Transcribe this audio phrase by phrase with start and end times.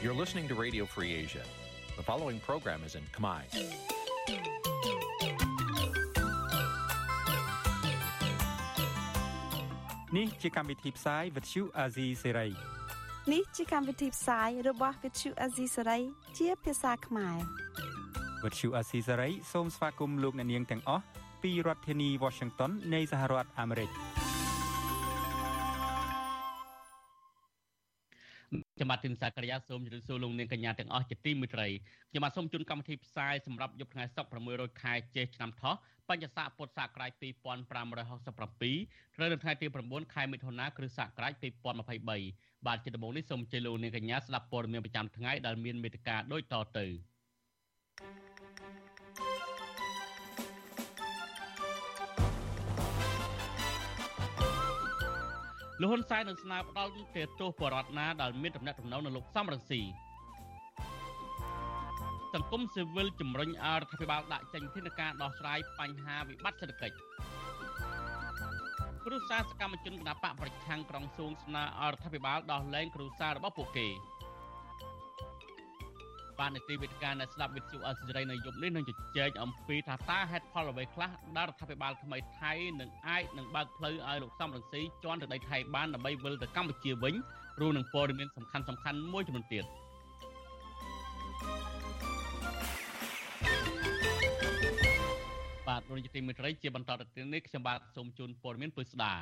[0.00, 1.42] You're listening to Radio Free Asia.
[1.96, 3.42] The following program is in Khmer.
[10.16, 12.50] នេះជាកម្មវិធីផ្សាយ Vuthu Azizi Serai
[13.32, 16.02] នេះជាកម្មវិធីផ្សាយរបស់ Vuthu Azizi Serai
[16.38, 17.38] ជាភាសាខ្មែរ
[18.42, 21.04] Vuthu Azizi Serai សូមស្វាគមន៍លោកអ្នកនាងទាំងអស់
[21.42, 23.90] ពីរដ្ឋធានី Washington នៃសហរដ្ឋអាមេរិក។
[28.78, 31.68] ខ្ញុំបាទទីនសាករិយាសូមជម្រាបសួរលោកនាងកញ្ញាទាំងអស់ជាទីមេត្រី
[32.10, 35.74] ខ្ញុំបាទសូមជូនកម្មវិធីផ្សាយសម្រាប់យប់ថ្ងៃសុក្រ600ខែចេសឆ្នាំថោះ
[36.08, 41.32] បញ្ញស័កពុទ្ធសករាជ2567ត្រូវនៅថ្ងៃទី9ខែមិថុនាគ្រិស្តសករាជ
[42.04, 46.86] 2023បាទជាដំបូងនេះសូមអញ្ជើញលោកនាងកញ្ញាស្ដាប់ព័ត៌មានប្រចាំថ្ងៃដែលមានមេត្តាដូចតទៅ
[55.80, 59.80] លោកហ៊ុនសែននឹងស្នើផ្ដាល់ទេទោសបរដ្ឋណាដែលមានតំណែងតំណងនៅលោកសំរងស៊ី
[62.34, 66.96] សង្គមស៊ីវិលជំរុញឲ្យរដ្ឋាភិបាលដាក់ចេញធានាការដោះស្រាយបញ្ហាវិបត្តិសេដ្ឋកិច្ច
[69.04, 73.88] គ្រូសាសកម្មជនគណបកប្រឆាំងក្រុងសួងស្នើឲ្យរដ្ឋាភិបាលដោះលែងគ្រូសារបស់ពួកគេ
[76.40, 87.14] បាននីតិវិទ្យាអ្នកស្ដាប់វិទ្យុអសិរ័យនៅយប់នេះនឹងជជែកអំពីថាតើហេតុផលអ្វីខ្លះដែលរដ្ឋាភិបាលថ្មីថៃនឹងអាចនឹងបើកផ្លូវឲ្យលោកសំរងស៊ីជន់ទៅដីថៃបានដើម្បីវិលទៅកម្ពុជាវិញ
[87.60, 89.64] រួមនឹងព័ត៌មានសំខាន់សំខាន់មួយចំនួនទៀត
[95.68, 99.12] បាទលោកនាយកទីមេត្រីជាបន្តទៅទៀតនេះខ្ញុំបាទសូមជូនព័ត៌មានពិស្ដា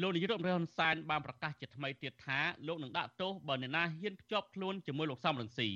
[0.00, 5.68] លោកនាយករដ្ឋមន្ត្រីហ៊ុនសែនបានប្រកាសជាថ្មីទៀតថាលោកនឹងដាក់ទោសបើអ្នកណាហ៊ានភ្ជាប់ខ្លួនជាមួយលោកសំរងស៊ី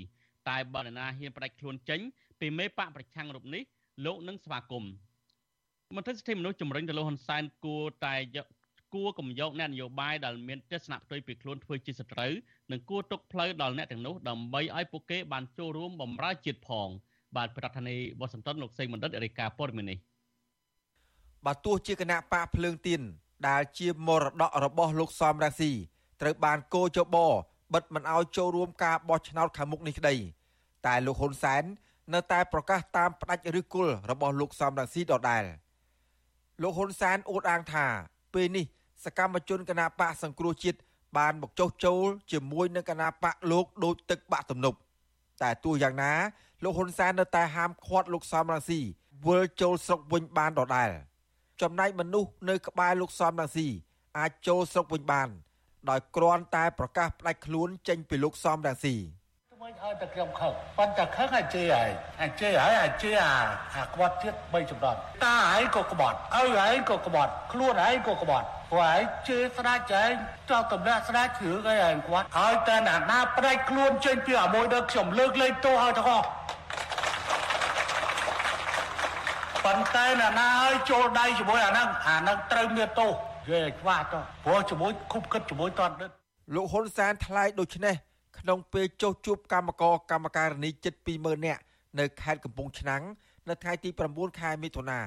[0.49, 2.01] តែបើអ្នកណាហ៊ានផ្ដាច់ខ្លួនចេញ
[2.41, 3.63] ពីមេបកប្រឆាំងរូបនេះ
[4.05, 4.93] លោកនឹងស្វាគមន៍
[5.97, 8.15] មន្ត្រីសិទ្ធិមនុស្សជំរុញទៅលោកហ៊ុនសែនគួរតែ
[8.95, 12.33] គួរកំយកអ្នកនយោបាយដែលមានទស្សនៈផ្ទុយពីខ្លួនធ្វើជាសត្រូវ
[12.73, 16.89] និងគួរទុកផ្លូវដល់អ្នកទាំងនោះដើម្បីឲ្យពួកគេបានចូលរួមបម្រើជាតិផង
[17.37, 19.99] បាទប្រធានាធិបតីវ៉ាស៊ីនតោនលោកសេងបណ្ឌិតរាយការណ៍ព័ត៌មាននេះ
[21.47, 23.03] បើទោះជាគណៈបកភ្លើងទៀន
[23.49, 25.73] ដែលជាមរតករបស់លោកសំរាស៊ី
[26.21, 27.17] ត្រូវបានកោជប
[27.75, 30.15] បិទមិនឲ្យចូលរួមការបោះឆ្នោតខាងមុខនេះក្តី
[30.87, 31.63] តែលោកហ៊ុនសែន
[32.15, 35.45] នៅតែប្រកាសតាមផ្ដាច់ឬគល់របស់លោកសំរាស៊ីដដែល
[36.63, 37.87] លោកហ៊ុនសែនអួតអាងថា
[38.35, 38.65] ពេលនេះ
[39.05, 40.79] សកម្មជនគណបកសង្គ្រោះជាតិ
[41.19, 44.79] បានមកចុះចូលជាមួយនឹងគណបកលោកដូចទឹកបាក់ទំនប់
[45.43, 46.13] តែទោះយ៉ាងណា
[46.65, 48.81] លោកហ៊ុនសែននៅតែហាមឃាត់លោកសំរាស៊ី
[49.27, 50.91] វិលចូលស្រុកវិញបានដដែល។
[51.61, 53.69] ចំណែកមនុស្សនៅក្បែរលោកសំរងស៊ី
[54.19, 55.29] អាចចូលស្រុកវិញបាន
[55.91, 58.97] ដោយគ្រាន់តែប្រកាសផ្ដាច់ខ្លួនចេញពីលោកសំរងស៊ី
[59.63, 63.35] មិនឲ្យតែខ្ញុំខឹងប៉ុន្តែខឹងអាចជេរហើយអាចជេរហើយអាចជេរអា
[63.77, 70.13] អាក្បត់ទៀត3ចំណត់តាហើយក៏ក្បត់ឪហើយក៏ក្បត់ខ្លួនហើយក៏ក្បត់ព្រោះហើយជេរស្ដាច់ឯង
[70.51, 76.27] ចោលតម្លាក់ស្ដាច់គ្រឿងអីឯងគាត់ហើយតែណាណាផ្ដាច់ខ្លួនចេញពីអាមួយដល់ខ្ញុំលើកលែងទោសឲ្យទាំងអស់
[79.65, 83.13] ប៉ុន្តែអ្នកណាឲ្យចូលដៃជាមួយអាហ្នឹងអាហ្នឹងត្រូវមានទោស
[83.49, 86.11] គេខ្វះទៅព្រោះជាមួយគប់គិតជាមួយតនដិត
[86.55, 87.95] លោកហ៊ុនសែនថ្លែងដូចនេះ
[88.39, 91.63] ក្នុងពេលចុះជួបកម្មករកម្មការិនីជិត20000នាក់
[91.99, 93.03] នៅខេត្តកំពង់ឆ្នាំង
[93.49, 95.01] នៅថ្ងៃទី9ខែមិថុនា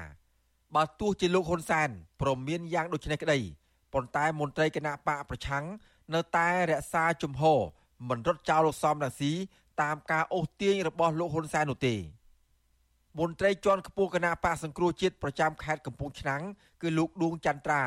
[0.75, 1.89] បើទោះជាលោកហ៊ុនសែន
[2.21, 3.39] ប្រមានយ៉ាងដូចនេះក្តី
[3.93, 5.65] ប៉ុន្តែមន្ត្រីគណៈបកប្រឆាំង
[6.13, 7.61] នៅតែរក្សាជំហរ
[8.09, 9.33] មិនរត់ចោលលោកសំរាស៊ី
[9.81, 11.95] តាមការអូសទាញរបស់លោកហ៊ុនសែននោះទេ
[13.19, 16.41] មន្ត្រីជាន់ខ្ពស់គណៈបកសង្គ្រោះជាតិប្រចាំខេត្តកំពង់ឆ្នាំង
[16.81, 17.83] គឺលោកឌួងចន្ទ្រា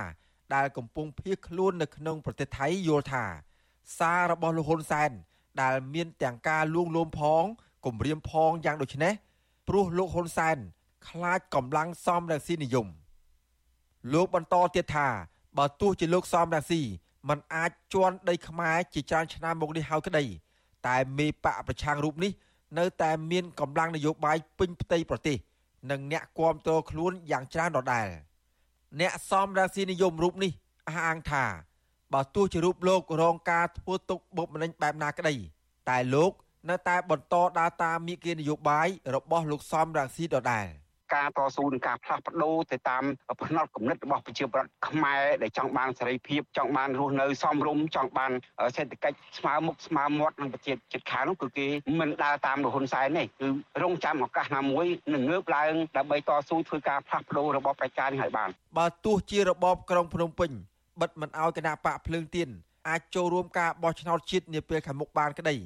[0.55, 3.25] ដែលកំពុងភៀសខ្លួននៅក្នុងប្រទេសថៃយល់ថា
[3.99, 5.11] សាររបស់លោកហ៊ុនសែន
[5.61, 7.45] ដែលមានទាំងការលួងលោមផង
[7.87, 9.13] គំរាមផងយ៉ាងដូចនេះ
[9.69, 10.57] ព្រោះលោកហ៊ុនសែន
[11.09, 12.87] ខ្លាចកម្លាំងសំរងស៊ីនិយម
[14.13, 15.09] លោកបន្តទៀតថា
[15.59, 16.81] បើទោះជាលោកសំរងស៊ី
[17.29, 20.25] มันអាចជន់ដីខ្មែរជាច្រើនឆ្នាំមកនេះហើយក្តី
[20.87, 22.33] តែមេបកប្រឆាំងរូបនេះ
[22.79, 25.37] នៅតែមានកម្លាំងនយោបាយពេញផ្ទៃប្រទេស
[25.91, 28.09] និងអ្នកគាំទ្រខ្លួនយ៉ាងច្រើនដដែល
[29.01, 30.53] អ្នកសំរាសីនិយមរូបនេះ
[30.89, 31.45] អះអាងថា
[32.13, 35.35] បើទោះជារូបលោករងការធ្វើទុកបុកម្នេញបែបណាក្តី
[35.89, 36.33] តែលោក
[36.69, 40.67] នៅតែបន្តដើរតាមមាគ៌ានយោបាយរបស់លោកសំរាសីដដែល។
[41.15, 43.05] ការតស៊ូនិងការផ្លាស់ប្ដូរទៅតាម
[43.45, 48.33] ផ្នត់គំនិតរបស់ប្រជាប្រដ្ឋខ្មែរដែលចង់បានសេរីភាពចង់បានរស់នៅសមរម្យចង់បាន
[48.77, 51.67] សេដ្ឋកិច្ចស្មើមុខស្មើមាត់នឹងប្រជាជាតិខាងនោះគឺគេ
[52.01, 53.49] មិនដើរតាមលហ៊ុនសែនទេគឺ
[53.83, 60.51] រងចាំឱកាសណាមួយនឹងងើបឡើងដើម្បីតស៊ូធ្វើការផ្លាស់ប្ដូររបបប្រជានេះឲ្យបានបើទោះជារបបក្រុងភ្នំពេញ
[61.01, 62.49] បិទមិនឲ្យគណៈបកភ្លើងទៀន
[62.89, 65.57] អាចចូលរួមការបោះឆ្នោតជាតិនាពេលខាងមុខបានក្តី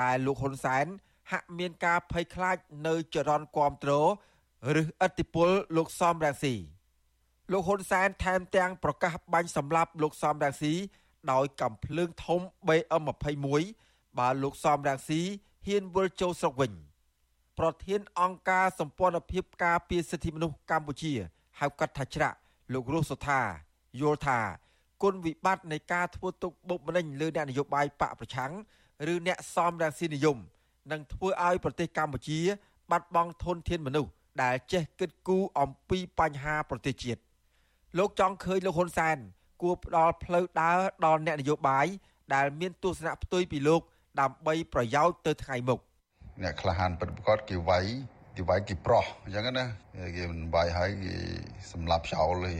[0.00, 0.86] តែលោកហ៊ុនសែន
[1.32, 2.56] ហាក់មានការភ័យខ្លាច
[2.86, 3.92] នៅចរន្តគាំទ្រ
[4.78, 6.54] ឬឥទ្ធិពលលោកសំរងស៊ី
[7.52, 10.74] លោកហ៊ុនសែនថែមទាំងប្រកាសបាញ់សម្លាប់លោកសំរងស៊ី
[11.32, 13.64] ដោយកំភ្លើងធំ BM21
[14.18, 15.20] បើលោកសំរាំងស៊ី
[15.66, 16.72] ហ៊ានវិលចូលស្រុកវិញ
[17.58, 21.12] ប្រធានអង្គការសម្ព័ន្ធភាពការពារសិទ្ធិមនុស្សកម្ពុជា
[21.60, 22.36] ហៅកាត់ថាច្រាក់
[22.72, 23.40] លោករស់សុថា
[24.00, 24.38] យល់ថា
[25.02, 28.52] គុណវិបត្តិនៃការធ្វើទុកបុកម្នេញលើអ្នកនយោបាយបកប្រឆាំង
[29.12, 30.38] ឬអ្នកសំរាំងស៊ីនិយម
[30.92, 32.38] នឹងធ្វើឲ្យប្រទេសកម្ពុជា
[32.90, 34.10] បាត់បង់ធនធានមនុស្ស
[34.42, 37.20] ដែលចេះគិតគូរអំពីបញ្ហាប្រទេសជាតិ
[37.98, 39.16] លោកចង់ឃើញលោកហ៊ុនសែន
[39.62, 41.86] គួរផ្ដល់ផ្លូវដើរដល់អ្នកនយោបាយ
[42.34, 43.80] ដែលមានទស្សនៈផ្ទុយពីលោក
[44.20, 45.80] ដើម្បីប្រយោជន៍ទៅថ្ងៃមុខ
[46.42, 47.84] អ្នកក្លាហានពិតប្រាកដគេវាយ
[48.36, 49.64] គេវាយគេប្រោះអញ្ចឹងណា
[50.16, 51.14] គេមិនវាយហើយគេ
[51.72, 52.54] សម្លាប់ចោលទេ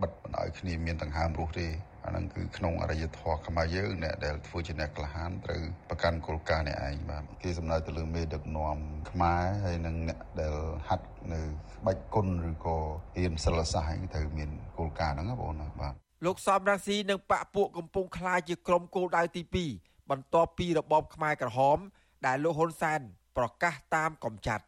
[0.00, 1.66] បិទមិនឲ្យគ្នាមានដង្ហើមរស់ទេ
[2.06, 8.76] អាហ្នឹងគឺក្នុងអរិយធម៌ខ្មែរយើងអ្នកដែលធ្វើជាអ្នកក្លាហានត្រូវប្រកាន់គោលការណ៍នេះឯងបាទគេសំដៅទៅលើមេដឹកនាំ
[9.10, 10.54] ខ្មែរហើយនិងអ្នកដែល
[10.88, 11.40] ហាត់នៅ
[11.76, 12.76] ក្បាច់គុណឬក៏
[13.16, 15.94] រៀនសិលសាស្ត្រហ្នឹងត្រូវមានគោលការណ៍ហ្នឹងបងណាបាទ
[16.26, 19.42] លោកសំរាស៊ីនិងបកពួកកំពុងខ្លាយជាក្រុមគោលដៅទី
[19.76, 21.78] 2បន្ទាប់ពីរបបខ្មែរក្រហម
[22.26, 23.00] ដែលលោកហ៊ុនសែន
[23.36, 24.64] ប្រកាសតាមកំចាត់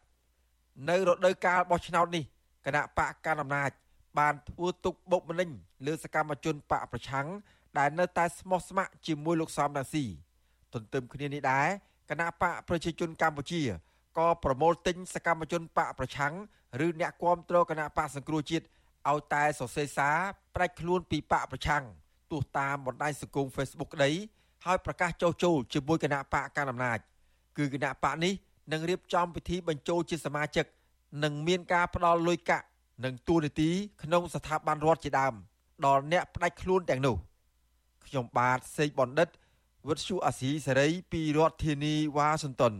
[0.89, 2.23] នៅរដូវកាលបោះឆ្នោតនេះ
[2.65, 3.71] គណៈបកកណ្ដាលអំណាច
[4.17, 5.49] បានធ្វើទុកបុកម្នេញ
[5.85, 7.27] លើសកម្មជនបកប្រឆាំង
[7.77, 10.05] ដែលនៅតែស្មោះស្ម័គ្រជាមួយលោកសំរាស៊ី
[10.73, 11.67] ទន្ទឹមគ្នានេះដែរ
[12.09, 13.61] គណៈបកប្រជាជនកម្ពុជា
[14.17, 16.33] ក៏ប្រមូលទិញសកម្មជនបកប្រឆាំង
[16.85, 18.65] ឬអ្នកគាំទ្រគណៈបកសង្គ្រោះជាតិ
[19.09, 20.17] ឲ្យតែសរសេរសារ
[20.55, 21.83] ប្រាច់ខ្លួនពីបកប្រឆាំង
[22.31, 24.11] ទោះតាមបណ្ដាញសង្គម Facebook ក្តី
[24.65, 26.99] ហើយប្រកាសចោះចូលជាមួយគណៈបកកណ្ដាលអំណាច
[27.57, 28.33] គឺគណៈបកនេះ
[28.71, 30.65] នឹងរៀបចំពិធីបញ្ចូលជាសមាជិក
[31.23, 32.65] និងមានការផ្ដល់លុយកាក់
[33.03, 33.69] និងទូនាទី
[34.03, 35.33] ក្នុងស្ថាប័នរដ្ឋជាដើម
[35.85, 37.15] ដល់អ្នកផ្ដាច់ខ្លួនទាំងនោះ
[38.07, 39.29] ខ្ញុំបាទសេកបណ្ឌិត
[39.87, 42.73] វិទ្យុអាស៊ីសេរីពីរដ្ឋធានីវ៉ាស៊ីនតោន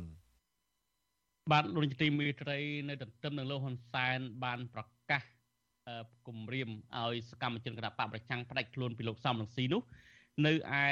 [1.51, 5.24] បាទលោកនាយទីមេត្រីនៅទន្ទឹមនឹងលោកហ៊ុនសែនបានប្រកាស
[6.27, 9.81] គម្រាមឲ្យសកម្មជនគណបកប្រឆាំងផ្ដាច់ខ្លួនពីលោកសំរងស៊ីនោះ
[10.45, 10.86] នៅឯ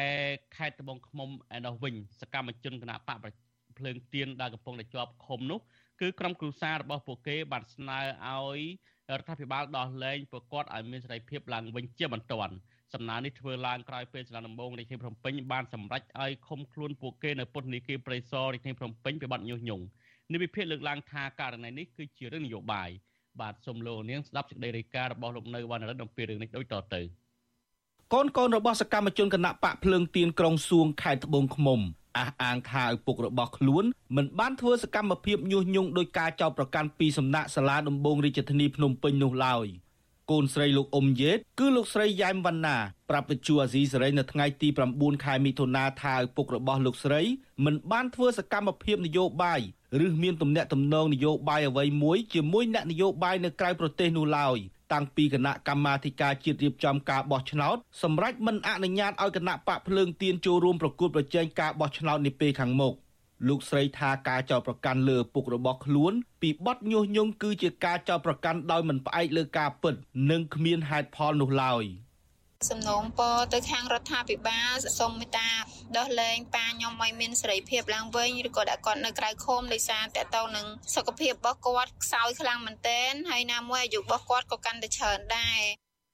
[0.56, 3.18] ខេត្តត្បូងឃ្មុំឯនោះវិញសកម្មជនគណបក
[3.78, 5.60] ភ្លើងទៀនដែលកំពុងតែជាប់ឃុំនោះ
[6.02, 8.62] គឺក្រុមគ្រួសាររបស់ពួកគេបានស្នើឲ្យ
[9.12, 12.54] រដ្ឋាភិបាលដោះលែងពួកគាត់ឲ្យមានសេរីភាពឡើងវិញជាបន្ទាន់
[12.94, 19.84] សំណើនេះធ្វើឡើងក្រោយពេលសាលាដំបងរាជធានីភ្នំពេញបានសម្រេចឲ្យឃុំខ្លួនពួកគេនៅពន្ធនាគារព្រៃសររាជធានីភ្នំពេញពីបទញុះញង់
[20.32, 22.90] និវិភាគលើកឡើងថាករណីនេះគឺជារឿងនយោបាយ
[23.42, 27.02] បាទសូមលោកនាងស្ដាប់សេចក្តីរាយការណ៍របស់លោកនៅវណ្ណរិទ្ធអំពីរឿងនេះដូចតទៅ
[28.14, 31.80] កូនកូនរបស់សកម្មជនគណៈបកភ្លើងទៀនក្រុងសួងខេត្តត្បូងឃ្មុំ
[32.18, 33.84] អះអាងថាឪពុករបស់ខ្លួន
[34.16, 39.68] មិនបានធ្វើសកម្មភាពញុះញង់ដោយការចោទប្រកាន់ពីសំណាក់សាលាដំបងរាជធានីភ្នំពេញនោះឡើយ
[40.32, 42.78] កូនស្រីលោកអ៊ុំយេតគឺលោកស្រីយ៉ែមវណ្ណា
[43.10, 47.22] ប្រាប់វិទ្យុអាស៊ីសេរីនៅថ្ងៃទី9ខែមិថុនាថាឪពុករបស់លោកស្រី
[47.66, 49.62] មិនបានធ្វើសកម្មភាពនយោបាយ
[50.06, 54.58] ឬមានទំនាក់ទំនងនយោបាយអ្វីមួយជាមួយអ្នកនយោបាយនៅក្រៅប្រទេសនោះឡើយ
[54.94, 62.94] តាំងពីគណៈកម្មាធិការជាតិរៀបចំការបោះឆ្នោតសម្រាប់មិនអនុញ្ញាតឲ្យគណៈបកភ្លើងទៀនចូលរួមប្រគល់ប្រជែងការបោះឆ្នោតនាពេលខាងមុខ
[63.48, 69.96] លោកស្រីថាការចោទប្រកាន់លើពុករបស់ខ្លួនពីបទញុះញង់គឺជាការចោទប្រកាន់ដោយមិនផ្អែកលើការពិត
[70.32, 71.84] និងគ្មានហេតុផលនោះឡើយ។
[72.66, 75.50] សំណូមពរទៅខាងរដ្ឋាភិបាលសូមមេត្តា
[75.98, 80.66] ដោះលែងប៉ាខ្ញុំឲ្យមានសេរីភាពឡើងវិញឬក៏ដាក់គាត់នៅក្រៅឃុំដោយសារតកតងនឹង
[80.96, 85.62] សុខភាពរបស់គាត់ខ្សោយខ្លាំងមែនទែនហើយណាមួយអាយុរបស់គាត់ក៏កាន់តែច្រើនដែរ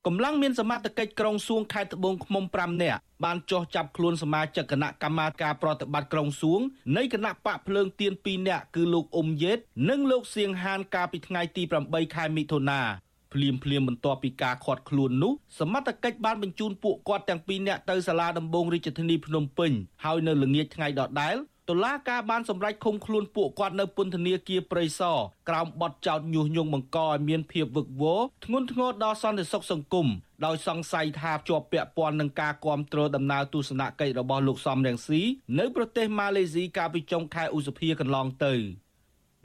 [0.07, 6.61] កម្លាំងមានសមត្ថកិច្ចក្រុងសួងខេត្តត្បូងឃ្មុំ5នាក់បានចោះចាប់ខ្លួនសមាជិកគណៈកម្មាការប្រតិបត្តិក្រុងសួង
[6.97, 9.57] នៃគណៈបកភ្លើងទៀន2នាក់គឺលោកអ៊ុំយេត
[9.89, 12.81] និងលោកសៀងហានកាលពីថ្ងៃទី8ខែមិថុនា
[13.33, 19.71] ភ្លាមភ្លាមបន្ទាប់ពីការខាត់ខ្លួននោះសមត្ថកិច្ចបានបញ្ជូនពួកគាត់ទាំងពីរនាក់ទៅសាលាដំបងរាជធានីភ្នំពេញ
[20.03, 21.37] ហើយនៅល្ងាចថ្ងៃដដែល
[21.69, 25.17] តុលាការបានសម្រេចឃុំខ្លួនពួកគាត់នៅពន្ធនាគារព្រៃសរ
[25.49, 30.07] ក្រោមបទចោទញុះញង់បង្កឲ្យមានភាពវឹកវរធ្ងន់ធ្ងរដល់សន្តិសុខសង្គម
[30.45, 35.21] ដោយសង្ស័យថាជាប់ពាក់ព័ន្ធនឹងការគាំទ្រដំណើរទស្សនកិច្ចរបស់លោកសំរងស៊ី
[35.59, 38.53] នៅប្រទេសម៉ាឡេស៊ីកាលពីចុងខែឧសភាកន្លងទៅ។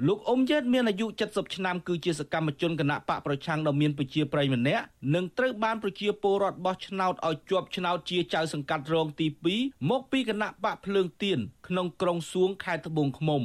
[0.06, 9.26] លោកអ៊ុំយេតមានអាយុ70ឆ្នាំគឺជាសកម្មជនគណៈបកប្រឆាំងដ៏មានប្រជាប្រិយម្នាក់និងត្រូវបានប្រជាពលរដ្ឋបោះឆ្នោតឲ្យជាប់ឆ្នោតជាចៅសង្កាត់រងទី
[9.58, 11.38] 2មកពីគណៈបកភ្លើងទៀន
[11.68, 13.42] ក្នុងក្រុងសួងខេត្តត្បូងឃ្មុំ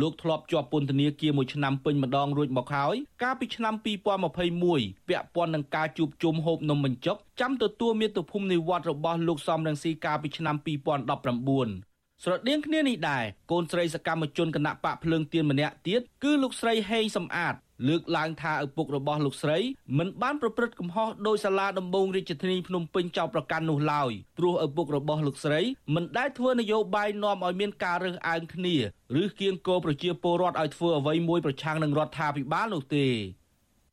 [0.00, 11.85] លោកធ្លាប់ជាប់ពន្ធនាគារមួយឆ្នាំពេញម្ដងរួចមកហើយកាលពីឆ្នាំ2021ពាក់ព័ន្ធនឹងការជួបជុំហូបនំបញ្ចុកចាំទទួលមាតុភូមិនិវត្តរបស់លោកសំរងស៊ីកាលពីឆ្នាំ2019
[12.24, 17.54] ស្រដៀងគ្នានេះដែរកូនស្រីសកម្មជនគណៈបកភ្លើងទៀនម្នាក់ទៀតគឺលោកស្រីហេងសំអាត
[17.88, 19.58] លើកឡើងថាឪពុករបស់លោកស្រី
[19.98, 25.60] មិនបានប្រព្រឹត្តកំហុសដោយសាលាដំបងរាជធានីភ្នំពេញចោទប្រកាន់នោះឡើយព្រោះឪពុករបស់លោកស្រី
[25.94, 28.76] មិនដែលធ្វើនយោបាយនាំឲ្យមានការរើសអើងគ្នា
[29.22, 33.06] ឬគៀងគរប្រជាពលរដ្ឋឲ្យធ្វើអ្វីមួយប្រឆាំងនឹងរដ្ឋាភិបាលនោះទេ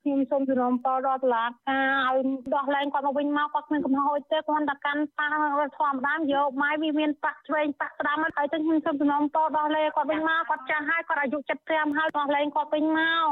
[0.05, 5.27] ខ្ញុំសូមជំនុំពរដល់តុលាការឲ្យដោះលែងគាត់មកវិញមកគាត់គ្មានកំហុសអីទេគាត់តែកាន់ប៉ះ
[5.59, 13.25] រដ្ឋធម្មតាយកម៉ាយវាមានប៉ះឆ្វេងប៉ះស្ដាំហើយទៅខ្ញុំសូមជំនុំពរដោះលែងគាត់វិញមកគាត់ចាស់ហើយគាត់អាយុ75ហើយដោះលែងគាត់វិញមក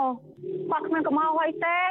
[0.71, 1.81] គាត់គ្មានកំហុសអីទេ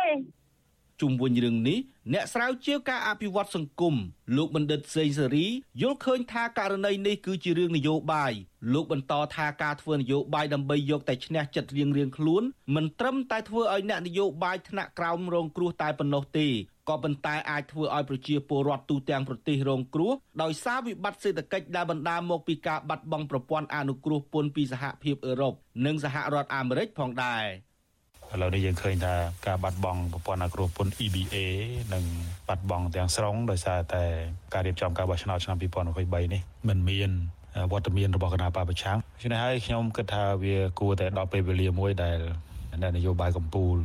[1.01, 1.79] ជុំវិញរឿងនេះ
[2.13, 3.95] អ្នកស្រាវជ្រាវការអភិវឌ្ឍសង្គម
[4.37, 5.47] លោកបណ្ឌិតសេងសេរី
[5.81, 8.33] យល់ឃើញថាករណីនេះគឺជារឿងនយោបាយ
[8.73, 12.43] លោកបន្តថាការធ្វើនយោបាយដើម្បីយកតែឈ្នះចិត្តរៀងរៀងខ្លួន
[12.75, 16.49] មិនត្រឹមតែធ្វើឲ្យអ្នកនយោបាយថ្នាក់ក្រោមរងគ្រោះតែប៉ុណ្ណោះទេ
[16.89, 25.55] ក៏ប៉ុន្តែអាចធ្វើឲ្យប្រជាពលរដ្ឋទូទាំងប្រទេសរងគ្រោះដោយសារវិបត្តិសេដ្ឋកិច្ចដែលបណ្ដាលមកពីការបាត់បង់ប្រព័ន្ធអនុគ្រោះពន្ធពីសហភាពអឺរ៉ុប
[25.87, 27.45] និងសហរដ្ឋអាមេរិកផងដែរ
[28.33, 29.15] ឥឡូវនេះយើងឃើញថា
[29.47, 31.37] ការបាត់បង់ប្រព័ន្ធអគ្រូពន្ធ EBA
[31.95, 32.05] និង
[32.49, 34.05] បាត់បង់ទាំងស្រុងដោយសារតែ
[34.55, 37.11] ការរៀបចំការបោះឆ្នោតឆ្នាំ2023នេះមិនមាន
[37.73, 42.19] វត្តមានរបស់គណៈបព្វប្រឆាំងដូច្នេះហើយខ្ញុំគិតថាវាគួរតែដល់ពេលវេលាមួយដែល
[42.83, 43.81] អ្នកនយោបាយកម្ពុជា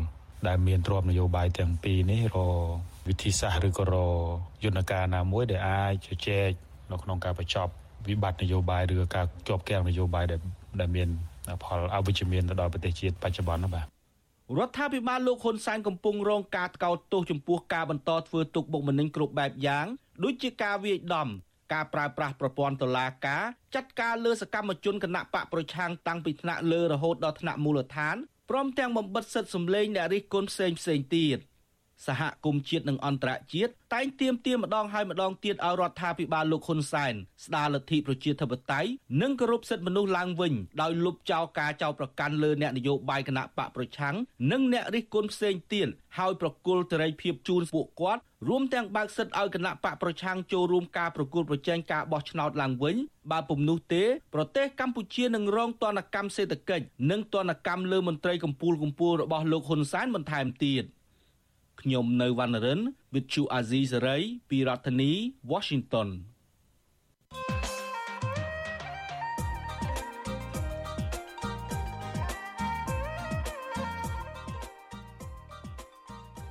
[0.48, 2.38] ដែលមានទ្រព្យនយោបាយទាំងពីរនេះរ
[3.08, 3.96] វិធីសាស្ត្រឬក៏រ
[4.64, 6.50] យន្តការណាមួយដែលអាចជជែក
[6.92, 7.72] នៅក្នុងការបញ្ចប់
[8.08, 10.40] វិបត្តិនយោបាយឬការជាប់គាំងនយោបាយដែល
[10.80, 11.10] ដែលមាន
[11.64, 13.95] ផលអវិជ្ជមានទៅដល់ប្រទេសជាតិបច្ចុប្បន្ននោះបាទ
[14.58, 19.88] រដ្ឋាភិបាលលោកហ៊ុនសែនកំពុងរងការថ្កោលទោសចំពោះការបន្តធ្វើទុកបុកម្នេញគ្រប់បែបយ៉ាង
[20.24, 21.30] ដូចជាការវាយដំ
[21.74, 23.44] ការប្រើប្រាស់ប្រព័ន្ធតុលាការ
[23.76, 28.16] ចាត់ការលើសកម្មជនគណៈបកប្រឆាំងតាំងពីថ្នាក់លើរហូតដល់ថ្នាក់មូលដ្ឋាន
[28.50, 31.38] ព្រមទាំងបំបិតសិទ្ធិសម្លេងអ្នករិះគន់ផ្សេងផ្សេងទៀត។
[32.08, 37.14] សហគមន៍ជាតិនិងអន្តរជាតិតែងទាមទារម្ដងហើយម្ដងទៀតឲ្យរដ្ឋាភិបាលលោកហ៊ុនសែន
[37.46, 38.90] ស្ដារលទ្ធិប្រជាធិបតេយ្យ
[39.22, 44.16] និងគោរពសិទ្ធិមនុស្សឡើងវិញដោយលុបចោលការចោទប្រកាន់លើអ្នកនយោបាយគណៈបកប្រឆាំង
[44.52, 45.88] និងអ្នករិះគន់ផ្សេងទៀត
[46.18, 52.96] ហើយប្រគល់សេរីភាពជូនពួកគាត់រួមទាំងបើកសិទ្ធឲ្យគណៈបកប្រឆាំងចូលរួមការប្រគល់ប្រជែងការបោះឆ្នោតឡើងវិញ
[53.32, 54.04] បើពុំនោះទេ
[54.36, 60.86] ប្រទេសកម្ពុជានឹងរងទណ្ឌកម្មសេដ្ឋកិច្ចនិងទណ្ឌកម្មលើមន្ត្រីកម្ពុជាកម្ពុជារបស់លោកហ៊ុនសែនបន្ថែមទៀត។
[61.88, 62.80] ខ្ញុំនៅវណ្ណរិន
[63.14, 65.12] With Chu Azizi Saray ពីរដ្ឋធានី
[65.52, 66.10] Washington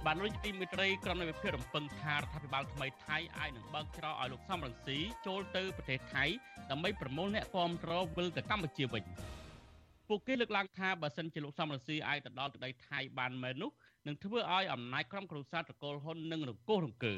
[0.05, 6.25] បានរុញទីមិត្តរីក្រុមនៃវិភាគរំពឹងថារដ្ឋាភិបាលថ្មីថៃអាចនឹងបើកច្រកឲ្យលោកសំរងស៊ីចូលទៅប្រទេសថៃ
[6.71, 9.05] ដើម្បីប្រមូលអ្នកគាំទ្រវិលទៅកម្ពុជាវិញ
[10.09, 13.71] ពួកគេលើកឡើងថាបើសិនជាលោកសំរងស៊ីអាចទៅដល់ទឹកដីថៃបានមែននោះ
[14.07, 17.17] នឹងធ្វើឲ្យអំណាចក្រុមគ្រួសារត្រកូលហ៊ុននឹងរង្គោះរង្គើ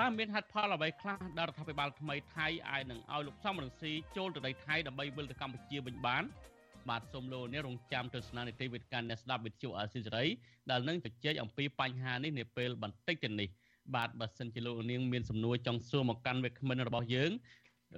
[0.00, 6.24] តើមានហេតុផលអ្វីខ្លះដែលរដ្ឋាភិបាលថ្មីថៃអាចនឹងឲ្យលោកសំរងស៊ីចូលទៅដីថៃដើម្បីវិលទៅកម្ពុជាវិញបាន
[6.88, 10.28] បាទសូមលោកនេះរងចាំទស្សនានីតិវិទ្យាអ្នកស្ដាប់វិទ្យុអសិរ័យ
[10.70, 13.48] ដែលនឹងជជែកអំពីបញ្ហានេះនាពេលបន្តិចទៅនេះ
[13.94, 17.30] បាទបើសិនជាលោកនាងមានសំណួរចង់សួរមកកាន់វាគ្មិនរបស់យើង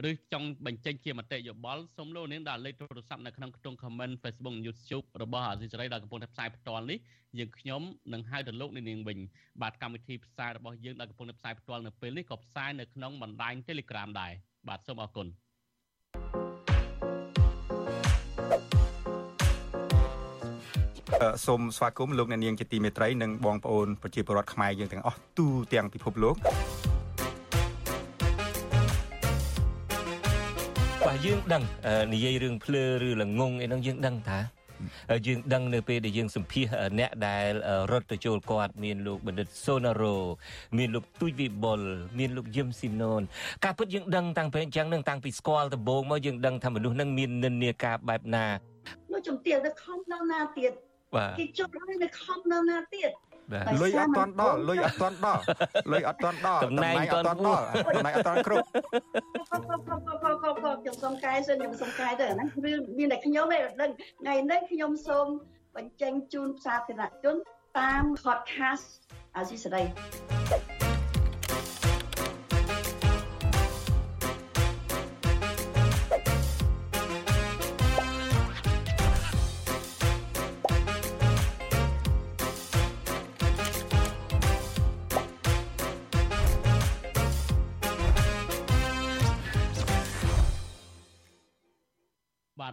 [0.05, 6.99] ឬចង់បញ្ចេញជាមតិយោបល់សូមលោកនាងដាក់លេខទូរស័ព្ទនៅក្នុងខ្ទង់ comment Facebook YouTube របស់អាស៊ីសេរីដែលកំពុងតែផ្សាយផ្ទាល់នេះ
[7.39, 9.19] យើងខ្ញុំនឹងហៅទៅលោកនាងវិញ
[9.63, 14.33] បាទកម្មវិធីផ្សាយរបស់យើងដែលកំពុងតែផ្សាយផ្ទាល់នៅពេលនេះក៏ផ្សាយនៅក្នុងបណ្ដាញ Telegram ដែរ
[14.69, 15.27] បាទសូមអរគុណ
[21.47, 26.37] សូមស្វាគមន៍លោកអ្នកនាងជាទីមេត្រីនិងបងប្អូនប្រជាពលរដ្ឋខ្មែរយើងទាំងអស់ទូទាំងពិភពលោក
[31.27, 31.63] យើងដឹង
[32.15, 34.39] និយាយរឿងភ្លើឬល្ងងអីហ្នឹងយើងដឹងថា
[35.27, 36.67] យើងដឹងនៅពេលដែលយើងសម្ភាស
[36.99, 37.51] អ្នកដែល
[37.91, 40.17] រត់ទៅចូលគាត់មានលោកបណ្ឌិតសូណារ៉ូ
[40.79, 41.81] មានលោកទូចវិបុល
[42.19, 43.23] មានលោកយឹមស៊ីមណូន
[43.65, 48.47] ការពិតយើងដឹងតាំងពីអញ្ចឹងនឹងតាំងពីស្គាល់ដំបូងមកយើងដឹងថាមនុស្សនឹងមាននិន្នាការបែបណា
[49.13, 50.73] នោះជំទាវទៅខំនៅណាទៀត
[51.39, 53.11] គេជប់ហើយនៅខំនៅណាទៀត
[53.83, 55.43] លុយអត់តាន់ដល់លុយអត់តាន់ដល់
[55.93, 57.63] លុយអត់តាន់ដល់តំណែងអត់តាន់ដល់
[57.97, 58.67] តំណែងអត់តាន់គ្រប់
[59.51, 65.27] ខ្ញុំសុំកែសិនខ្ញុំសុំកែទៅអាហ្នឹងរឿងមានតែខ្ញុំឯងដឹងថ្ងៃនេះខ្ញុំសូម
[65.77, 67.37] បញ្ចេញជូនសាធារណជន
[67.79, 68.87] តាម podcast
[69.37, 70.76] អាស៊ីសេរី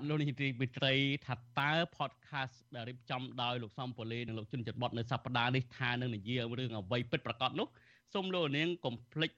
[0.09, 0.93] លោកនាយទីវិត្រី
[1.25, 7.67] ថាតើ podcast ដែលរៀបចំដោយលោកសំពូលីនិងលោកជុនច័ន្ទបតនៅសប្តាហ៍នេះថានឹងនិយាយរឿងអ្វីពិតប្រាកដនោះ
[8.13, 9.31] សូមលោកនាងកុំភ្លេច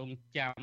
[0.00, 0.60] រងចាំ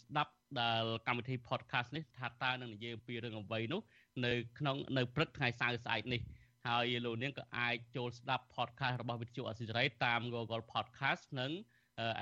[0.00, 3.80] ស្ដាប់ដែលកម្មវិធី podcast នេះថាតើនឹងនិយាយអំពីរឿងអ្វីនោះ
[4.24, 6.20] នៅក្នុងនៅព្រឹកថ្ងៃសៅរ៍ស្អែកនេះ
[6.66, 11.52] ហើយលោកនាងក៏អាចចូលស្ដាប់ podcast របស់វិទ្យុអសិរ័យតាម Google Podcast និង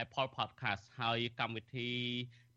[0.04, 1.90] Apple Podcast ហើយកម្មវិធី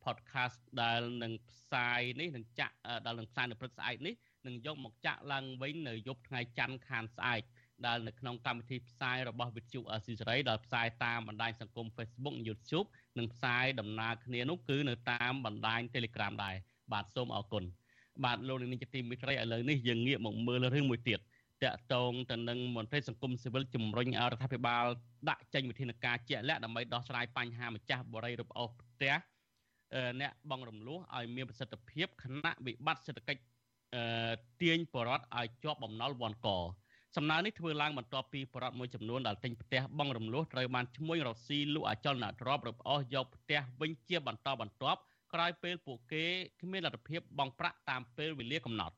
[0.07, 4.15] podcast ដែលនឹងផ្សាយនេះនឹងចាក់ដែលនឹងផ្សាយនៅព្រឹកស្អែកនេះ
[4.47, 7.41] នឹងយកមកចាក់ឡើងវិញនៅយប់ថ្ងៃច័ន្ទខានស្អែក
[7.85, 12.87] ដែលនៅក្នុងកម្មវិធីផ្សាយរបស់វិទ្យុអស៊ីសេរីដែលផ្សាយតាមបណ្ដាញសង្គម Facebook YouTube
[13.17, 16.55] និងផ្សាយដំណើរគ្នានោះគឺនៅតាមបណ្ដាញ Telegram ដែរ
[16.93, 17.63] បាទសូមអរគុណ
[18.23, 21.19] បាទលោកនាងជាទីមេត្រីឥឡូវនេះយើងងាកមកមើលរឿងមួយទៀត
[21.63, 24.85] តាក់ទងទៅនឹងមន្ត្រីសង្គមស៊ីវិលជំរុញរដ្ឋាភិបាល
[25.29, 29.13] ដាក់ចេញវិធានការជាក់លាក់ដើម្បីដោះស្រាយបញ្ហាម្ចាស់បរិយារឹបអូសផ្ទះ
[30.21, 33.41] អ្នកបងរំលោះឲ្យមានប្រសិទ្ធភាពខណៈវិបត្តិសេដ្ឋកិច្ច
[34.61, 36.49] ទាញបរដ្ឋឲ្យជាប់បំណុលវ៉ាន់ក
[37.15, 44.99] សំណើនេះធ្វើឡើងបន្ទាប់ពីបរដ្ឋមួយចំនួនដែលទិញផ្ទះបងរំលោះត្រូវបានឈ្មួញរកស៊ីលក់អចលនទ្រព្យរឹបអូសយកផ្ទះវិញជាបន្តបន្ទាប់
[45.33, 46.25] ក្រោយពេលពួកគេ
[46.61, 48.95] គ្មានលទ្ធភាពបង់ប្រាក់តាមពេលវេលាកំណត់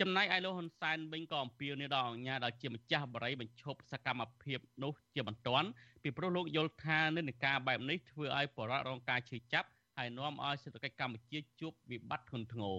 [0.00, 5.68] ចំណែកឯលោកហ៊ុនសែនវិញក៏អំពាវនាវដល់អង្គការដែលជាម្ចាស់បរិយាបញ្ឈប់សកម្មភាពនោះជាបន្ទាន់
[6.02, 9.68] ពីព្រោះលោកយល់ថានិន្នាការបែបនេះធ្វើឲ្យបរិវត្តរងការឈឺចាប់
[10.00, 12.74] ហើយនាំឲ្យសេដ្ឋកិច្ចកម្ពុជាជួបវិបត្តិធ្ងន់ធ្ងរ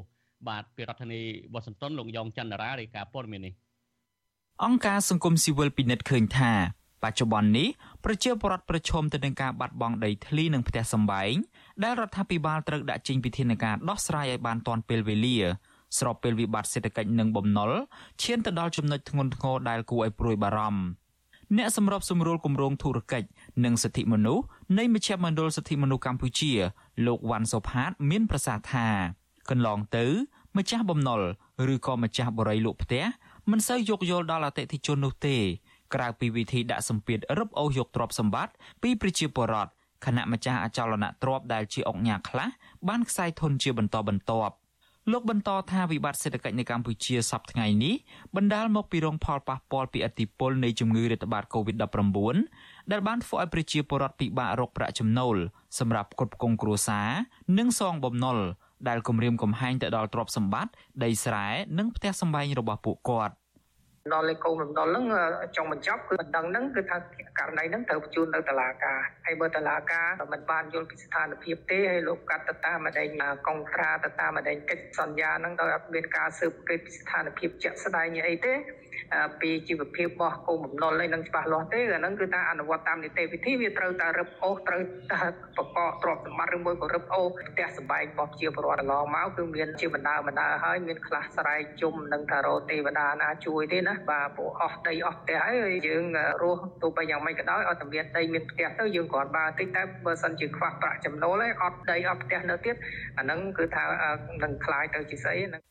[0.48, 1.22] បាទពីរដ្ឋធានី
[1.54, 3.54] វ៉ាស៊ីនតោនលោកយ៉ងច័ន្ទរារាយការណ៍ព័ត៌មាននេះ
[4.64, 6.52] អង្គការសង្គមស៊ីវិលពិនិត្យឃើញថា
[7.04, 7.68] បច្ចុប្បន្ននេះ
[8.06, 11.34] ប្រជាពលរដ្ឋប្រឈមទៅនឹងការបាត់បង់ដីធ្លីនិងផ្ទះសម្បែង
[11.84, 15.38] ដែលរដ្ឋាភិបាលត្រូវដាក់ចេញវិធានការដោះស្រាយឲ្យបានទាន់ពេលវេលា
[15.98, 17.72] ស្របពេលវិបត្តិសេដ្ឋកិច្ចនិងបំណុល
[18.24, 20.82] ឈានទៅដល់ចំណុចធ្ងន់ធ្ងរដែលគួរឲ្យព្រួយបារម្ភ
[21.58, 23.28] អ្នកសម្របសម្រួលគម្រោងធុរកិច្ច
[23.66, 24.44] និងសិទ្ធិមនុស្ស
[24.78, 26.52] នៃមជ្ឈមណ្ឌលសិទ្ធិមនុស្សកម្ពុជា
[27.06, 28.88] លោកវ៉ាន់សុផាត មានប្រសាសន៍ថា
[29.50, 30.06] កន្លងទៅ
[30.58, 31.22] ម្ចាស់បំណុល
[31.74, 33.04] ឬក៏ម្ចាស់បរិយលក់ផ្ទះ
[33.52, 35.38] មិនសូវយោគយល់ដល់អតិថិជននោះទេ
[35.94, 38.54] ក្រៅពីវិធីដាក់សម្ពាធរឹបអូសយកទ្រព្យសម្បត្តិ
[38.84, 39.72] ពីប្រជាពលរដ្ឋ
[40.06, 42.50] គណៈម្ចាស់អចលនទ្រព្យដែលជាអង្គញាខ្លះ
[42.88, 44.54] បានខ្សែធនជាបន្តបន្ទាប់
[45.10, 47.96] លោកបន្តថាវិបត្តិសេដ្ឋកិច្ចនៅកម្ពុជាសប្តាហ៍ថ្ងៃនេះ
[48.36, 55.36] បណ្ដាលមកពីរងផលប៉ះពាល់ពីអតិពលនៃជំងឺរាតត្បាត COVID-19 ដែលបានធ្វើឲ្យប្រជាពលរដ្ឋពិបាករកប្រាក់ចំណូល
[55.80, 57.10] សម្រាប់គ្រប់គ្រងគ្រួសារ
[57.58, 58.38] និងសងបំណុល
[58.88, 60.72] ដែលគម្រាមកំហែងទៅដល់ទ្រព្យសម្បត្តិ
[61.04, 63.34] ដីស្រែនិងផ្ទះសម្បែងរបស់ពួកគាត់
[64.14, 65.06] ដល់លេខកូនរំដុលហ្នឹង
[65.56, 66.98] ចង់បញ្ចប់គឺបណ្ដឹងហ្នឹងគឺថា
[67.40, 73.08] ករណីហ្នឹងត្រូវបញ្ជូនទៅតុលាការហើយបើតុលាការមិនបានយល់ពីស្ថានភាពទេហើយលោកកាត់ទៅតាមម្ដេច
[73.48, 78.54] កុងត្រាទៅតាមម្ដេចកិច្ចសន្យាហ្នឹងដោយអត់មានការស៊ើបអង្កេតពីស្ថានភាពជាក់ស្ដែងអីទេ
[79.41, 85.23] ពីជីវភាពរបស់កូនបំណុលនេះនឹងច្បាស់លាស់ទេអាហ្នឹងគឺថាអនុវត្តតាមនីតិវិធីវាត្រូវតែរឹបអូសត្រូវតែ
[85.57, 96.05] បកកទ្រព្យសម្បត្តិឬមួយក៏រឹបអូសផ្ទះសម្បែងរបស់ជាពលរដ្ឋកន្លងមកគឺមានជាបណ្ដាបណ្ដាហើយមានខ្លះស្រែកជុំនឹងថារោទេវតាណាជួយទេណាបាទពួកអស់ដីអស់ផ្ទះហើយយើង
[96.43, 102.75] រស់ទោះបីយ៉ាងម៉េចក៏ដោយឲ្យតែមានដីមានផ្ទះទៅយើងគ្រាន់បើតិចតែបើសិនជាខ្វះប្រាក់ចំណូលហើយអត់ដីអត់ផ្ទះនៅទៀត
[103.19, 103.85] អាហ្នឹងគឺថា
[104.43, 105.63] នឹងคล้ายទៅជាស្អីហ្នឹង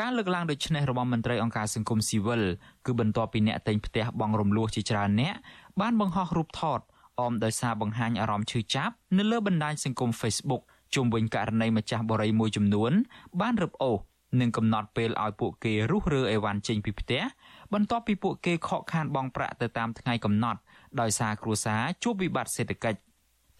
[0.00, 2.42] ការលើកឡើងដូចនេះរបស់មន្ត្រីអង្គការសង្គមស៊ីវិល
[2.86, 5.34] គឺបន្ទាប់ពីអ្នកតែងផ្ទះបងរំលោះជាច្រើនអ្នក
[5.80, 6.80] បានបង្ហោះរូបថត
[7.20, 10.62] អមដោយសារបង្ហាញអារម្មណ៍ឈឺចាប់នៅលើបណ្ដាញសង្គម Facebook
[10.94, 12.92] ជុំវិញករណីម្ចាស់បរិយាមួយចំនួន
[13.40, 13.98] បានរឹបអូស
[14.40, 17.22] និងកំណត់ពេលឲ្យពួកគេរុះរើអីវ៉ាន់ចេញពីផ្ទះ
[17.72, 20.60] បន្ទាប់ពីពួកគេខកខានបង់ប្រាក់ទៅតាមថ្ងៃកំណត់
[21.00, 23.00] ដោយសារគ្រួសារជួបវិបត្តិសេដ្ឋកិច្ច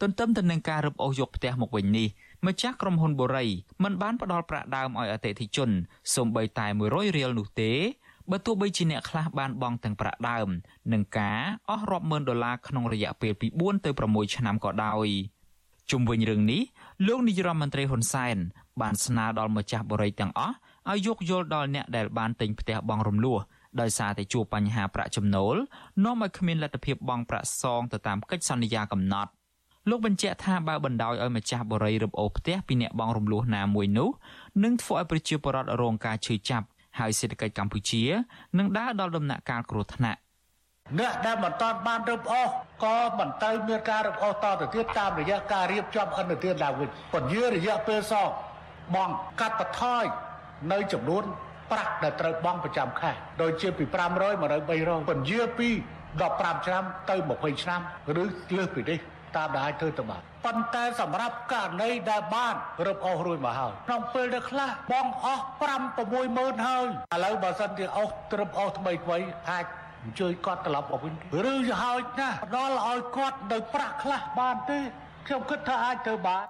[0.00, 2.08] ទន្ទឹមទៅនឹងការរឹបអូសយកផ្ទះមកវិញនេះ
[2.46, 3.46] ម្ចាស់ក្រុមហ៊ុនបូរី
[3.84, 5.70] មិនបានផ្ដល់ប្រាក់ដើមឲ្យអតិថិជន
[6.14, 7.72] សូម្បីតែ100រៀលនោះទេ
[8.30, 10.48] បើទោះបីជាអ្នកខ្លះបានបង់ទាំងប្រាក់ដើម
[10.92, 15.08] និងការអស់រាប់ម៉ឺនដុល្លារក្នុងរយៈពេលពី4ទៅ6ឆ្នាំក៏ដោយ
[15.90, 16.62] ជុំវិញរឿងនេះ
[17.06, 18.36] លោកនាយរដ្ឋមន្ត្រីហ៊ុនសែន
[18.80, 20.54] បានស្នើដល់ម្ចាស់បរិយទាំងអស់
[20.90, 23.38] ឲ្យយោគយល់ដល់អ្នកដែលបានទិញផ្ទះបង់រំលោះ
[23.80, 25.54] ដោយសារតែជួបបញ្ហាប្រាក់ចំណូល
[26.04, 29.30] នាំឲ្យគ្មានលទ្ធភាពបង់ប្រាក់សងទៅតាមកិច្ចសន្យាកំណត់
[29.88, 34.10] លោកបញ្ជាក់ថាបើបណ្ដោយឲ្យម្ចាស់បរិយរឹបអូសផ្ទះពីអ្នកបងរំលោះណាមួយនោះ
[34.64, 36.66] នឹងធ្វើឲ្យប្រជាពលរដ្ឋរងការឈឺចាប់
[36.98, 38.02] ហើយសេដ្ឋកិច្ចកម្ពុជា
[38.58, 40.18] នឹងដើរដល់ដំណាក់កាលគ្រោះថ្នាក់
[40.98, 42.48] អ្នកដែលមិនតាន់បានរឹបអូស
[42.84, 48.28] ក៏មិនទៅមានការរឹបអូសតទៅទៀតតាមរយៈការរៀបចំអន្តរជាតិឡើងវិញពន្យារយៈពេលសង
[48.94, 50.04] បងកាត់បន្ថយ
[50.72, 51.24] នៅចំនួន
[51.70, 53.10] ប្រាក់ដែលត្រូវបង់ប្រចាំខែ
[53.42, 55.68] ដូចជាពី500មកដល់300ពន្យាពី
[56.16, 57.80] 15ឆ្នាំទៅ20ឆ្នាំ
[58.20, 58.24] ឬ
[58.56, 58.98] លើសពីនេះ
[59.36, 62.54] តាមដែលអាចធ្វើទៅបានប៉ុន្តែសម្រាប់ករណីដែលបាន
[62.86, 69.18] រឹបអូសរួចមកហើយក្នុងពេលដែលខ្លះបងអស់5 6ម៉ឺនហើយឥឡូវបើសិនជាអូសរឹបអូសថ្មីថ្មី
[69.50, 69.66] អាច
[70.04, 71.14] អញ្ជើញគាត់ត្រឡប់មកវិញ
[71.52, 74.78] ឬហើយណាផ្ដល់ឲ្យគាត់នៅប្រាក់ខ្លះបានទេ
[75.26, 76.46] ខ្ញុំគិតថាអាចធ្វើបាន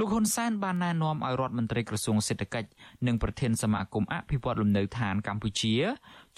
[0.00, 2.68] លោកហ៊ុនសែនបានណែនាំឲ្យរដ្ឋមន្ត្រីក្រសួងសេដ្ឋកិច្ច
[3.06, 5.74] និងប្រធានសមាគមអភិវឌ្ឍលំនៅឋានកម្ពុជា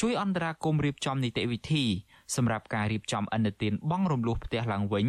[0.00, 1.84] ជួយអន្តរាគមន៍រៀបចំនីតិវិធី
[2.36, 5.06] សម្រាប់ការរៀបចំអនុទានបង់រំលោះផ្ទះឡើងវិញ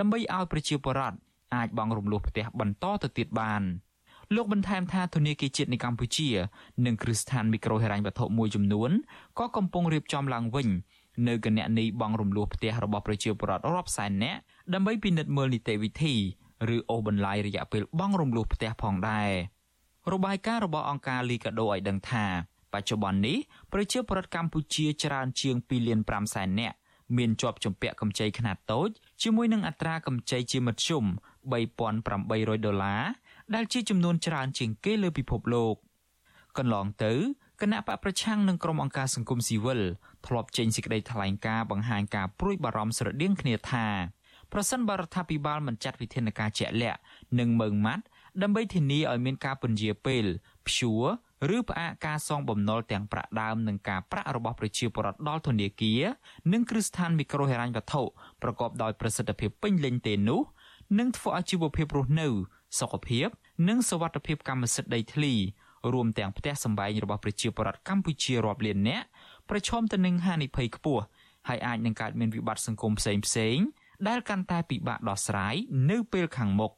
[0.00, 1.18] ដើម្បីឲ្យប្រជាពលរដ្ឋ
[1.54, 3.62] អាចបង់រំលោះផ្ទះបន្តទៅទៀតបាន
[4.34, 6.28] លោកបន្ថែមថាធនាគារជាតិនៃកម្ពុជា
[6.86, 8.90] និងគ្រឹះស្ថានមីក្រូហិរញ្ញវត្ថុមួយចំនួន
[9.38, 10.68] ក៏កំពុងរៀបចំឡើងវិញ
[11.28, 14.40] នៅគណនីបង់រំលោះផ្ទះរបស់ប្រជាពលរដ្ឋរាប់សែននាក់
[14.74, 16.14] ដើម្បីពិនិត្យមើលនីតិវិធី
[16.74, 19.30] ឬអូសបន្លាយរយៈពេលបង់រំលោះផ្ទះផងដែរ
[20.12, 22.24] របាយការណ៍របស់អង្គការលីកាដូឲ្យដឹងថា
[22.72, 23.38] បច្ចុប្បន្ននេះ
[23.72, 26.76] ប្រជាពលរដ្ឋកម្ពុជាច្រើនជាង2លាន5សែននាក់
[27.16, 28.90] មានជាប់ជំពាក់កម្ចីខ្នាតតូច
[29.22, 31.04] ជាមួយនឹងអត្រាកម្ចីជាមធ្យម
[31.84, 33.02] 3800ដុល្លារ
[33.54, 35.74] ដែលជាចំនួនច្រើនជាងគេលើពិភពលោក
[36.58, 37.12] កន្លងទៅ
[37.60, 39.80] គណៈបកប្រឆាំងនិងក្រុមអង្គការសង្គមស៊ីវិល
[40.26, 43.86] ធ្លាប់ចេញសេចក្តីថ្លែងការណ៍បង្ហាញការព្រួយបារម្ភស្រដៀងគ្នាថា
[44.52, 47.00] ប្រសិនបរដ្ឋាភិបាលមិនចាត់វិធានការជាក់លាក់
[47.38, 48.04] និងមើងម៉ាត់
[48.42, 50.24] ដើម្បីធានាឲ្យមានការពន្យាពេល
[50.66, 51.04] ព្យួរ
[51.55, 56.01] ឬផ្អាកការសងបំណុលទាំងប្រាក់ដើមនិងការប្រាក់របស់ប្រជាពលរដ្ឋដល់ធនាគារ
[56.53, 58.01] និងគ្រឹះស្ថានមីក្រូហិរញ្ញវត្ថុ
[58.43, 60.41] ប្រកបដោយប្រសិទ្ធភាពពេញលេញទេនោះ
[60.99, 62.27] នឹងធ្វើឲ្យជីវភាពរស់នៅ
[62.79, 63.27] សុខភាព
[63.67, 65.33] និងសวัสดิភាពកម្មសិទ្ធិដីធ្លី
[65.93, 69.05] រួមទាំងផ្ទះសម្បែងរបស់ប្រជាពលរដ្ឋកម្ពុជារាប់លាននាក់
[69.49, 71.03] ប្រឈមទៅនឹងហានិភ័យខ្ពស់
[71.47, 73.57] ហើយអាចនឹងកើតមានវិបត្តិសង្គមផ្សេងផ្សេង
[74.07, 75.55] ដែលកាន់តែពិបាកដោះស្រាយ
[75.89, 76.71] នៅពេលខាងមុខ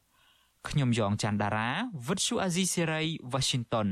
[0.68, 1.70] ខ្ញុំយ៉ងច័ន្ទដារា
[2.06, 3.88] វិទ្យុអាស៊ីសេរី Washington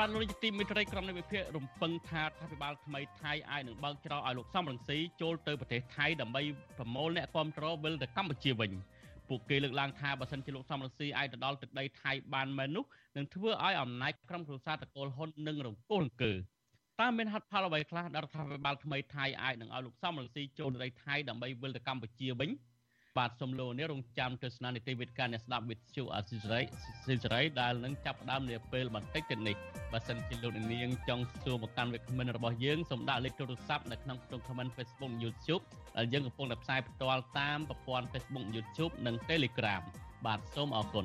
[0.00, 6.42] បានលោកនាយកទីមេត្រីក្រុមនៃវិភាគរំពឹងថារដ្ឋាភិបាលថ្មីថៃអាចនឹងបើកច្រកឲ្យលោកសំរងស៊ីចូលទៅប្រទេសថៃដើម្បី
[6.78, 8.72] ប្រមូលអ្នកគាំទ្រវិលទៅកម្ពុជាវិញ
[9.28, 12.84] ពួកគេលើកឡើងថាបើសិនជាលោកសំរងស៊ីអាចទៅដល់ទឹកដីថៃបានមែននោះ
[13.16, 16.32] នឹងធ្វើឲ្យអំណាចក្រុមគ្រួសារតកូលហ៊ុននឹងរង្គោះរង្គើ
[17.00, 22.50] តើមានហេតុផលអ្វីខ្លះដែលរដ្ឋាភិបាលថ្មីថៃអាចនឹងឲ្យលោកសំរងស៊ីចូលទៅដីថៃដើម្បីវិលទៅកម្ពុជាវិញ។
[23.18, 26.64] បាទសូមលោកនេះរងចាំទស្សនានីតិវិទ្យាអ្នកស្ដាប់វិទ្យុអសិរ័យ
[27.06, 29.56] សិរ័យដែលនឹងចាប់ផ្ដើមនាពេលបន្តិចទៀតនេះ
[29.92, 35.62] បើសិនជាលោកនាងចង់សួរមកកាន់វិក្កាមិនរបស់យើងសូមដាក់លេខទូរស័ព្ទនៅក្នុងក្រុម comment Facebook YouTube
[35.96, 39.82] ដែលយើងកំពុងតែផ្សាយផ្ទាល់តាមប្រព័ន្ធ Facebook YouTube និង Telegram
[40.26, 41.04] បាទសូមអរគុណ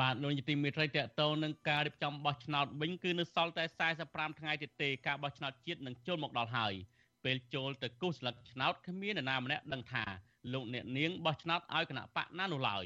[0.00, 3.64] បាទលោកនាយទីមេត្រីតកតងនឹងការរៀបចំបោះឆ្នោតវិញគឺនៅសល់តែ
[4.02, 6.72] 45ថ្ងៃទៀតទេការបោះឆ្នោតជាតិនឹងចូលមកដល់ហើយ
[7.24, 10.04] ពេលចូលទៅគូសស្លឹកឆ្នោតគ្មាននរណាម្នាក់ដឹងថា
[10.52, 12.84] លោកអ្នកនាងបោះឆ្នោតឲ្យគណៈបកណានោះឡើយ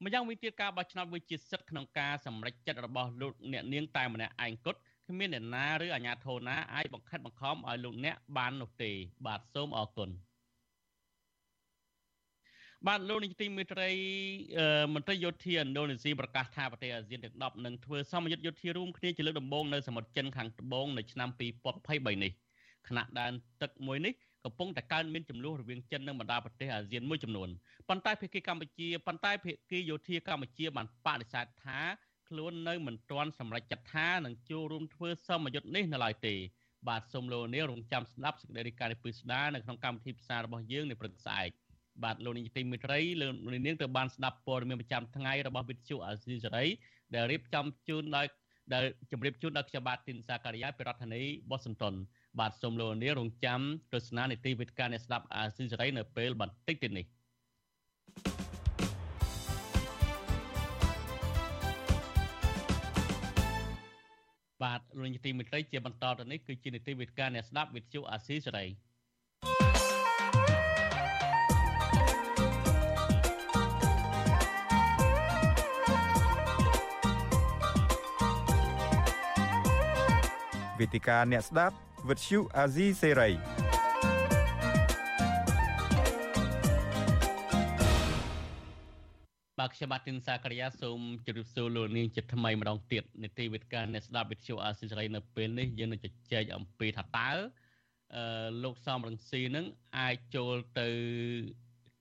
[0.04, 8.90] ។ម្យ៉ាងវិញទៀតការបោះឆ្នោតវាជាសិទ្ធិក្នុងការសម្រេចចិត្តរបស់លោកអ្នកនាងតែម្នាក់ឯងគត់គ្មានអ្នកណាឬអាជ្ញាធរណាអាចបង្ខិតបង្ខំឲ្យលោកអ្នកបាននោះទេ
[9.26, 10.10] បាទសូមអរគុណ
[12.86, 13.90] បាទលោកនាយកទីមេត្រី
[14.94, 22.32] មន្ត្រីយោធាឥណ្ឌូនេស៊ីប្រកាសថាប្រទេសអាស៊ានទាំង10នឹងធ្វើសមយុទ្ធយោធារួមគ្នាជាលើកដំបូងនៅសមុទ្រចិនខាងត្បូងនៅឆ្នាំ2023នេះ
[22.88, 24.12] ខណៈដែនទឹកមួយនេះ
[24.44, 27.48] កំពុងតែកើនមានចំនួនរវាងចិននិងបណ្ដាប្រទេសអាស៊ានមួយចំនួន
[27.88, 31.80] ប៉ុន្តែភាគីកម្ពុជាប៉ុន្តែភាគីយោធាកម្ពុជាបានបដិសេធថា
[32.28, 36.34] ខ្លួននៅមិនទាន់សម្រេចចិត្តថានឹងចូលរួមធ្វើសមយុទ្ធនេះនៅឡើយទេ
[36.88, 41.50] បាទសូមលោកនាងរងចាំស្ដាប់សេចក្តីរាយការណ៍ពីស្ដារនៅក្នុងកម្មវិធីផ្សាយរបស់យើងនៅព្រឹកស្អែក
[42.04, 46.64] បាទលោកនាងទីមេត្រីលោកនាងទៅបានស្ដាប់ព័ត៌មានប្រចាំថ្ងៃរបស់វិទ្យុអាស៊ីសេរី
[47.14, 48.26] ដែលរៀបចំជូនដោយ
[48.74, 51.94] ដែលជម្រាបជូនដល់ខ្ញុំបាទទីនសាការីយ៉ាពីរដ្ឋធានីបូសិនតោន
[52.40, 53.60] បាទសូមលោកនាងរងចាំ
[53.92, 57.06] ទស្សនានីតិវិទ្យាអ្នកស្ដាប់អាស៊ីសេរីនៅពេលបន្តិចទៀតនេះ
[64.62, 68.66] បាទលោកនាងទីមេត្រីជាបន្តទៅនេះគឺជានីតិវិទ្យាអ្នកស្ដាប់វិទ្យុអាស៊ីសេរី
[80.80, 81.74] វេទិកាអ្នកស្ដាប់
[82.08, 83.30] វិទ្យុអាស៊ីសេរី
[89.58, 97.30] បាទខ្ញុំបាទទីនសាករិយាសូមជម្រាបសួរលោកនាងជាថ្មីម្ដងទៀតនីតិវិទ្យាអ្នកស្ដាប់វិទ្យុអាស៊ីសេរីនៅពេលនេះយើងនឹងជជែកអំពីថាតើ
[98.16, 99.66] អឺលោកសំរងស៊ីនឹង
[99.98, 100.88] អាចចូលទៅ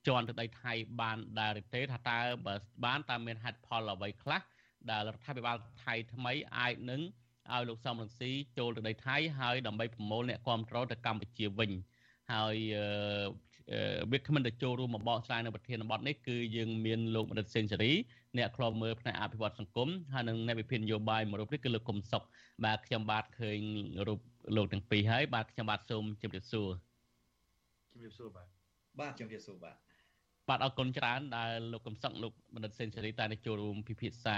[0.08, 4.42] ជន់ទៅដីថៃបានដែរឬទេថាតើបើបានតើមានហេតុផលអ្វីខ្លះ
[4.90, 7.02] ដែលរដ្ឋាភិបាលថៃថ្មីអាចនឹង
[7.54, 11.72] ឲ្យលោកសំរងស៊ីចូលទៅដីថៃហើយដើម្បីប្រមូលអ្នកគ្រប់គ្រងទៅកម្ពុជាវិញ
[12.32, 12.56] ហើយ
[14.12, 17.92] វាគ្មិនទៅចូលរួមមកបកស្រាយនៅប្រធានបទនេះគឺយើងមានលោកមនិតសេនស៊ូរី
[18.38, 22.22] អ្នកខ្លមមើលផ្នែកអភិវឌ្ឍសង្គមហើយនិងអ្នកវិភាគនយោបាយមួយរូបនេះគឺលោកកុំសុក
[22.66, 23.60] បាទខ្ញុំបាទឃើញ
[24.08, 24.20] រូប
[24.56, 26.70] លោកទាំងពីរហើយបាទខ្ញុំបាទសូមជម្រាបសួរ
[27.92, 28.48] ជម្រាបសួរបាទ
[29.00, 29.76] បាទជម្រាបសួរបាទ
[30.50, 34.38] បាទអរគុណច្រើនដែលលោកកំសឹកលោកបណ្ឌិតសេនស៊ូរីតែនឹងចូលរួមពិភាក្សា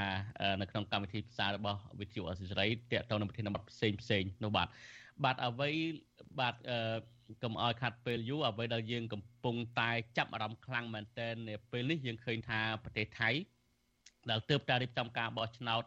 [0.61, 4.67] នៅក្នុងកម្មវិធីផ្សាយរបស់វិទ្យុអសិរ័យតាក់ទងនឹងប្រធានបទផ្សេងផ្សេងនោះបាទ
[5.23, 5.69] បាទអ្វី
[6.39, 6.55] បាទ
[7.43, 13.29] កុំឲ្យខាត់ពេលយូរអ្វីដែលយើងកំពុងតែចាប់អារម្មណ៍ខ្លាំងមែនទែននៅពេលនេះយើងឃើញថាប្រទេសថៃ
[14.29, 15.83] ដែលទើបតែរៀបចំការបោះឆ្នោត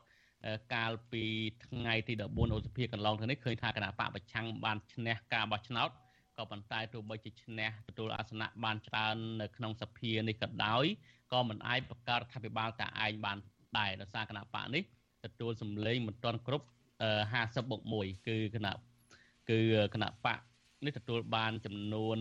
[0.74, 1.24] កាលពី
[1.66, 5.90] ថ្ងៃទី14ឧសភាកន្លងទៅនេះឃើញថាគណៈបកប្រឆាំងបានឈ្នះការបោះឆ្នោត
[6.38, 10.84] ក៏ប៉ុន្តែទោះបីជាឈ្នះទទួលអាសនៈបានច្រើននៅក្នុងសភានេះក៏ដោយ
[11.32, 13.38] ក៏មិនអាចបង្កើតរដ្ឋាភិបាលតែឯងបាន
[13.78, 14.82] ដែរដោយសារគណៈបកនេះ
[15.24, 16.66] ទទួលសម្លេងមិនទាន់គ្រប់
[17.16, 18.74] 50បូក1គឺគណៈ
[19.50, 19.58] គឺ
[19.94, 20.38] គណៈបក
[20.86, 22.18] នេះទទួលបានចំនួន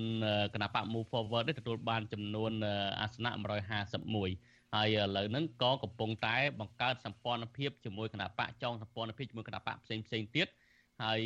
[0.53, 2.51] គណៈបក Move Forward នេះទទួលបានចំនួន
[3.01, 3.31] អាសនៈ
[3.97, 10.47] 151ហើយឥឡូវហ្នឹងក៏កំពុងតែបង្កើតសម្ព័ន្ធភាពជាមួយគណៈបកចងសម្ព័ន្ធភាពជាមួយគណៈបកផ្សេងផ្សេងទៀត
[11.03, 11.21] ហើយ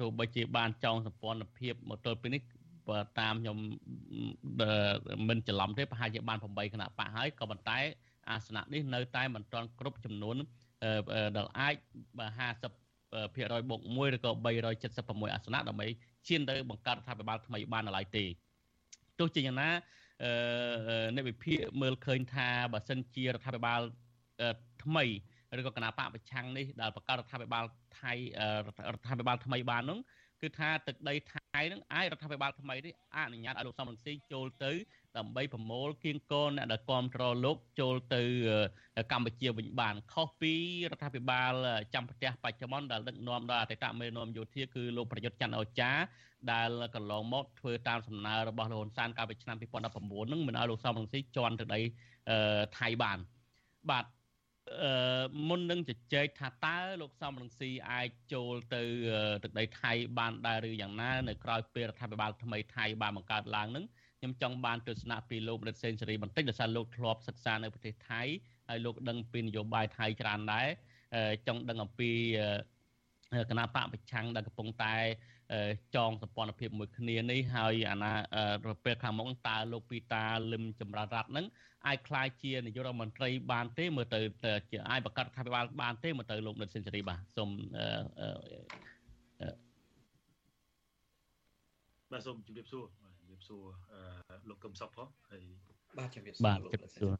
[0.00, 2.42] ទោះបីជាបានចងសម្ព័ន្ធភាពមកទល់ពេលនេះ
[2.88, 3.58] បើតាមខ្ញុំ
[5.28, 7.78] មិនច្រឡំទេប្រហែលជាបាន8គណៈបកហើយក៏ប៉ុន្តែ
[8.30, 10.36] អាសនៈនេះនៅតែមិនទាន់គ្រប់ចំនួន
[11.36, 11.74] ដែលអាច
[12.54, 15.86] 50ភាគរយបូក1ឬក៏376អាសនៈដើម្បី
[16.26, 18.24] ឈានទៅបង្កើតរដ្ឋាភិបាលថ្មីបានឡើយទេ
[19.18, 19.70] ទោះជាយ៉ាងណា
[21.14, 23.80] អ្នកវិភាគមើលឃើញថាបើសិនជារដ្ឋាភិបាល
[24.84, 25.04] ថ្មី
[25.58, 27.64] ឬក៏គណៈបកប្រឆាំងនេះដែលបង្កើតរដ្ឋាភិបាល
[28.00, 28.12] ថៃ
[28.66, 29.98] រដ្ឋាភិបាលថ្មីបាននោះ
[30.42, 34.72] គឺថាទឹកដីថៃនឹងអាចរដ្ឋាភិបាលថ្មីនេះអនុញ្ញាតឲ្យលោកសំរងស៊ីចូលទៅ
[35.16, 38.22] ដើម្បីប្រមូលគៀងកនអ្នកដែលគ្រប់គ្រងលោកចូលទៅ
[39.12, 40.54] កម្ពុជាវិញបានខុសពី
[40.90, 41.52] រដ្ឋាភិបាល
[41.94, 45.90] ចាំផ្ទះបច្ចុប្បន្នដែលដឹកនាំដោយអតីតមេនាំយោធាគឺលោកប្រយុទ្ធច័ន្ទអូចា
[46.52, 51.80] ដែលកន្លងមកធ្វើតាមសំណើរបស់លោកហ៊ុនសែនកាលពីឆ្នាំ2019ហ្នឹងមិនឲ្យលោកសំរងស៊ីជន់ទៅដី
[52.78, 53.18] ថៃបាន
[53.90, 54.04] បាទ
[54.82, 54.92] អឺ
[55.48, 58.82] មុននឹងជជែកថាតើលោកសំរងស៊ីអាចចូលទៅ
[59.42, 63.84] ទឹកដីថៃបានដែរឬយ៉ាងណានៅក្រៅពេលរដ្ឋាភិបាលថ្មីថៃបានបង្កើតឡើងនឹង
[64.20, 68.22] ខ្ញុំចង់បានទស្សនៈពីលោករដ្ឋសេនស៊ូរីបន្តិចដោយសារលោកធ្លាប់សិក្សានៅប្រទេសថៃ
[68.68, 70.68] ហើយលោកដឹងពីនយោបាយថៃច្រើនដែរ
[71.46, 72.10] ចង់ដឹងអំពី
[73.50, 74.96] គណៈបកប្រឆាំងដែលកំពុងតែ
[75.95, 78.13] ចងសម្ព័ន្ធភាពមួយគ្នានេះហើយអាណា
[78.83, 81.45] ពេលខាងមុខតើលោកពីតាលឹមចម្រើនរ័ត្ននឹង
[81.87, 84.19] អាចคล้ายជានាយករដ្ឋមន្ត្រីបានទេមើលទៅ
[84.71, 87.49] ជាអាចបង្កើតរដ្ឋាភិបាលបានទេមើលទៅលោកនិតសេនស៊ូរីបាទសូម
[92.11, 92.85] បាទសូមជម្រាបសួរ
[93.19, 93.63] ជម្រាបសួរ
[94.49, 95.43] លោកកឹមសុខផងហើយ
[95.97, 97.13] បាទជម្រាបសួរបាទជម្រាបសួរ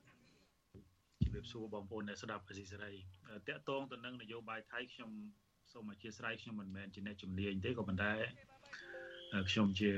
[1.23, 2.93] ជម្រាបសួរបងប្អូនអ្នកស្ដាប់អាស៊ីសេរី
[3.47, 5.11] តកតងទៅនឹងនយោបាយថៃខ្ញុំ
[5.72, 8.12] សូមអធិស្ឋានខ្ញុំមិនមែនជាអ្នកជំនាញទេក៏ប៉ុន្តែ
[9.50, 9.90] ខ្ញុំជា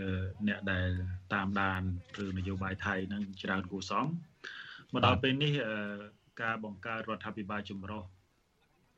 [0.48, 0.88] អ្នកដែល
[1.34, 1.82] តាមដាន
[2.18, 4.06] រឿងនយោបាយថៃនឹងច្រើនគួរសម
[4.92, 5.52] មកដល់ពេលនេះ
[6.42, 8.02] ការបង្កើតរដ្ឋាភិបាលចម្រុះ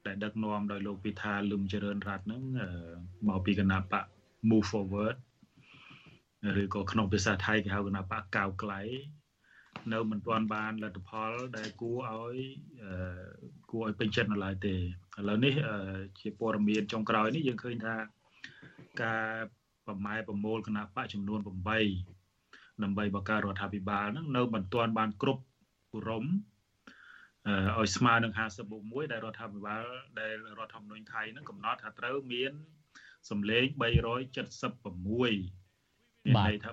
[0.06, 2.42] ដែលដឹកនាំដោយលោកពិថាលឹមចរិនរ័ត្ននឹង
[3.28, 4.04] មកពីគណៈបក
[4.50, 5.16] Move Forward
[6.62, 8.80] ឬក៏ក្នុងភាសាថៃគេហៅគណៈបកកៅក្លៃ
[9.92, 12.37] នៅមិនទាន់បានលទ្ធផលដែលគួរឲ្យ
[13.70, 14.74] គួរឲ្យពេញចិត្តនៅឡើយទេ
[15.20, 15.54] ឥឡូវនេះ
[16.20, 17.96] ជាព័ត៌មានចុងក្រោយនេះយើងឃើញថា
[19.02, 19.28] ការ
[19.87, 25.42] ប្រម៉ែប្រមូលគណៈបកចំនួន8ដើម្បីបង្កើតរដ្ឋាភិបាលហ្នឹងនៅមិនទាន់បានគ្រប់
[26.09, 29.85] រំឲ្យស្មើនឹង50បូក1ដែលរដ្ឋាភិបាល
[30.20, 32.52] ដែលរដ្ឋធម្មនុញ្ញថៃហ្នឹងកំណត់ថាត្រូវមាន
[33.30, 33.80] សម្លេង376
[36.26, 36.70] មានន័យថា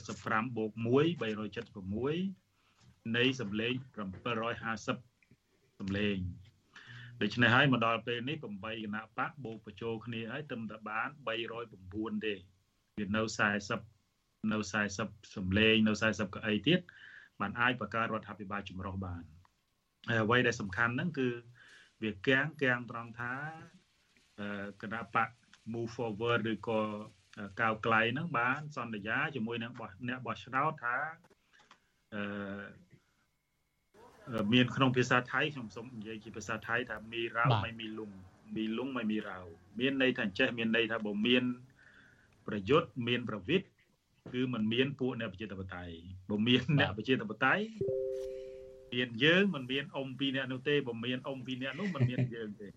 [0.00, 3.74] 375បូក1 376នៃសម្លេង
[4.56, 6.16] 750សម្លេង
[7.22, 11.08] ដូច្នេះហើយមកដល់ពេលនេះ8គណៈបកបូកបញ្ចូលគ្នាហើយត្រឹមតែបាន
[11.66, 12.34] 309ទេ
[12.98, 13.22] វានៅ
[13.88, 14.58] 40នៅ
[14.96, 16.80] 40សម្លេងនៅ40កៅអីទៀត
[17.40, 19.22] បានអាចបង្កើតរដ្ឋាភិបាលចម្រុះបាន
[20.08, 21.28] ហើយអ្វីដែលសំខាន់ហ្នឹងគឺ
[22.02, 23.34] វាកាំងកាំងត្រង់ថា
[24.82, 25.28] គណៈបក
[25.72, 26.80] move forward ឬក៏
[27.60, 29.72] កៅក្លៃហ្នឹងបានសន្យាជាមួយនឹង
[30.08, 30.96] អ្នកបោះឆ្នោតថា
[32.14, 32.22] អឺ
[34.53, 38.11] មានក្នុងភាសាថៃខ្ញុំសូមនិយាយជាភាសាថៃថាមីរ៉ៅមិនមីលុង
[38.55, 39.39] មីលុងមិនមីរៅ
[39.79, 41.43] មានន័យថាចេះមានន័យថាបើមាន
[42.47, 43.61] ប្រយុទ្ធមានប្រវិត
[44.33, 45.95] គឺมันមានពួកអ្នកប្រជាធិបតេយ្យ
[46.29, 47.65] បើមានអ្នកប្រជាធិបតេយ្យ
[48.93, 52.67] មានយើងมันមានអ៊ំពីរអ្នកនោះទេបើមានអ៊ំពីរអ្នកនោះมันមានយើងទេ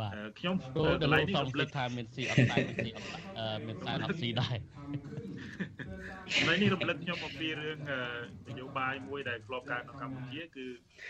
[0.00, 3.06] បាទ ខ្ញុំ ព្រោះដល់លោកសំភ្លេចថាមានស៊ីអត់ដែរមានស៊ីអត់
[3.66, 4.56] មានខ្សែអត់ស៊ីដែរ
[6.37, 7.79] ថ្ងៃនេះរំលឹកខ្ញុំអំពីរឿង
[8.49, 10.65] នយោបាយមួយដែលធ្លាប់កើតនៅកម្ពុជាគឺ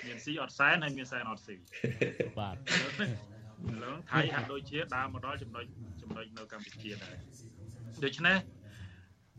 [0.06, 1.56] មានស៊ីអត់សែនហើយមានសែនអត់ស៊ី
[2.40, 2.58] បាទឥ
[3.84, 5.66] ឡូវថៃហាក់ដូចជាដើរមកដល់ចំណុច
[6.02, 7.16] ចំណុចនៅកម្ពុជាដែរ
[8.04, 8.38] ដូច្នេះ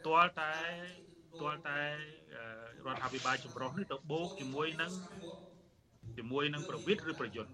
[0.06, 0.52] ទាល់តែ
[1.40, 1.80] ទាល់តែ
[2.86, 4.92] រដ្ឋាភិបាលចម្រុះនេះទៅបូកជាមួយនឹង
[6.18, 7.52] ជាមួយនឹងប្រវិតឬប្រយុទ្ធ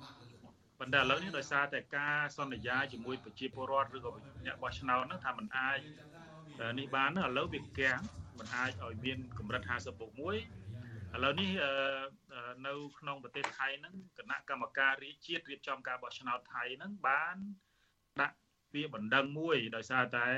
[0.78, 4.11] ប៉ុន្តែឥឡូវនេះដោយសារតែការសន្យាជាមួយប្រជាពលរដ្ឋឬក៏
[4.46, 5.78] អ្នកបោះឆ្នោតហ្នឹងថាมันអាច
[6.79, 8.01] នេះបានឥឡូវវាកាំង
[8.38, 10.23] มันអាចឲ្យមានកម្រិត50បូក1
[11.14, 11.51] ឥឡូវនេះ
[12.66, 17.37] នៅក្នុងប្រទេសថៃហ្នឹងគណៈកម្មការរាជជាតិរៀបចំការបោះឆ្នោតថៃហ្នឹងបាន
[18.21, 18.37] ដាក់
[18.73, 20.29] ពាក្យបណ្ដឹងមួយដោយសារតែ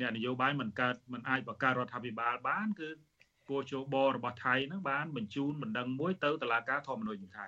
[0.00, 2.90] អ្នកនយោបាយមិនកើតមិនអាចបង្កើតរដ្ឋាភិបាលបានគឺ
[3.50, 7.46] គោជបរបស់ថៃហ្នឹងបានបញ្ជូនបណ្ដឹងមួយទៅតុលាការធម្មនុញ្ញថៃ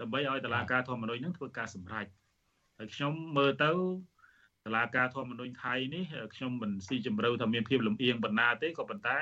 [0.00, 2.06] ដើម្បីឲ្យតុលាការធម្មនុញ្ញហ្នឹងធ្វើការសម្រេច
[2.78, 3.72] ហើយខ្ញុំមើលទៅ
[4.66, 9.20] តឡាការធម្មនុញ្ញថៃនេះខ្ញុំមិនស៊ីជម្រៅថាមានភាពលំអៀងបណ្ណាទេក៏ប៉ុន្តែ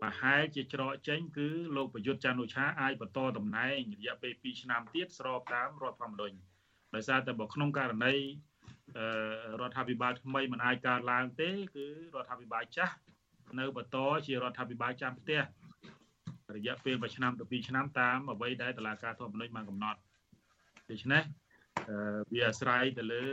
[0.00, 6.36] ប្រហែលជាច្រកចេញគឺលោកប្រយុទ្ធច័ន្ទអូឆាអាចបន្តតំណែងរយៈពេល2ឆ្នាំទៀតស្របតាមរដ្ឋធម្មនុញ្ញ
[6.94, 8.14] ដោយសារតែបើក្នុងករណី
[9.60, 12.94] រដ្ឋាភិបាលថ្មីមិនអាចកើតឡើងទេគឺរដ្ឋាភិបាលចាស់
[13.58, 13.96] នៅបន្ត
[14.26, 15.40] ជារដ្ឋាភិបាលចាំផ្ទះ
[16.56, 20.00] រយៈពេល1ឆ្នាំទៅ2ឆ្នាំតាមអ្វីដែលតុលាការធម្មនុញ្ញបានកំណត់
[20.90, 21.22] ដូច្នេះ
[22.32, 23.26] វាអាស្រ័យទៅលើ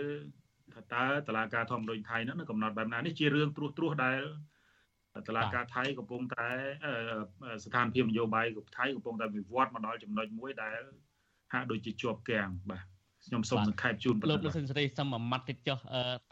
[0.73, 4.21] ថាតើតឡាការធម្មនុញ្ញថៃហ្នឹងកំណត់បែបណានេះជារឿងត្រួសត្រាសដែល
[5.27, 6.49] តឡាការថៃកំពុងតែ
[7.63, 10.82] ស្ថានភាពនយោបាយ của ថៃកំពុងតែវិវត្តមកដល់ចំណុចមួយដែល
[11.53, 12.86] ហាក់ដូចជាជាប់គាំងបាទ
[13.25, 15.77] ខ្ញុំសូមសង្ខេបជូនលោកលោកសិនសេរីសូមមួយម៉ាត់ទៀតចុះ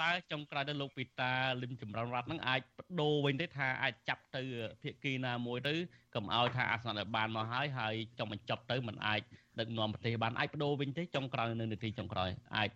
[0.02, 4.42] តើចុងក្រោយទៅលោកពីតាលឹមចម្រើនរ័ត្នហ្នឹងអាចបដូរវិញទេថាអាចចាប់ទៅ
[4.82, 5.74] ភាគីណាមួយទៅ
[6.16, 9.22] កុំឲ្យថាអាសនៈបានមកហើយហើយចង់បញ្ចប់ទៅมันអាច
[9.60, 12.70] ដឹកនាំប្រទេសបានអាចបដូរវិញទេចុងក្រោយនៅនាទីចុងក្រោយអាច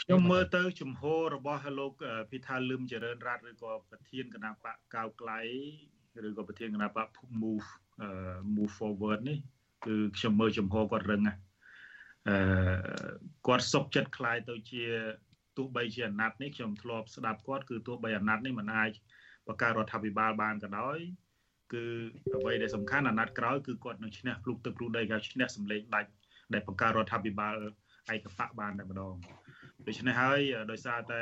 [0.00, 1.92] ខ្ញុំមើលទៅជំហររបស់លោក
[2.32, 5.40] ពិថាលឹមចរិនរ័ត្នឬក៏ប្រធានគណៈបកកៅក្លៃ
[6.28, 7.08] ឬក៏ប្រធានគណៈបក
[7.42, 7.68] move
[8.54, 9.38] move forward នេះ
[9.86, 11.40] គឺខ្ញុំមើលជំហរគាត់រឹងណាស់
[12.28, 12.36] អឺ
[13.46, 14.84] គាត់សុកចិត្តคลายទៅជា
[15.56, 18.90] ទោះបីជាអាណត្តិនេះខ្ញុំធ្លាប់ស្ដាប់គាត់គឺទោះបីអាណត្តិនេះមិនអាច
[19.46, 20.98] បង្កើតរដ្ឋាភិបាលបានក៏ដោយ
[21.72, 21.84] គឺ
[22.36, 26.10] អ្វីដែលសំខាន់អាណត្តិក្រោយគឺគាត់នឹងឈ្នះភ្លុកទឹកភ្លុកដីគេឈ្នះសម្លេងដាច់
[26.54, 27.54] ដែលបង្កើតរដ្ឋាភិបាល
[28.14, 29.14] ឯកបកបានតែម្ដង
[29.87, 30.39] ដូច្នេះហើយ
[30.71, 31.21] ដោយសារតែ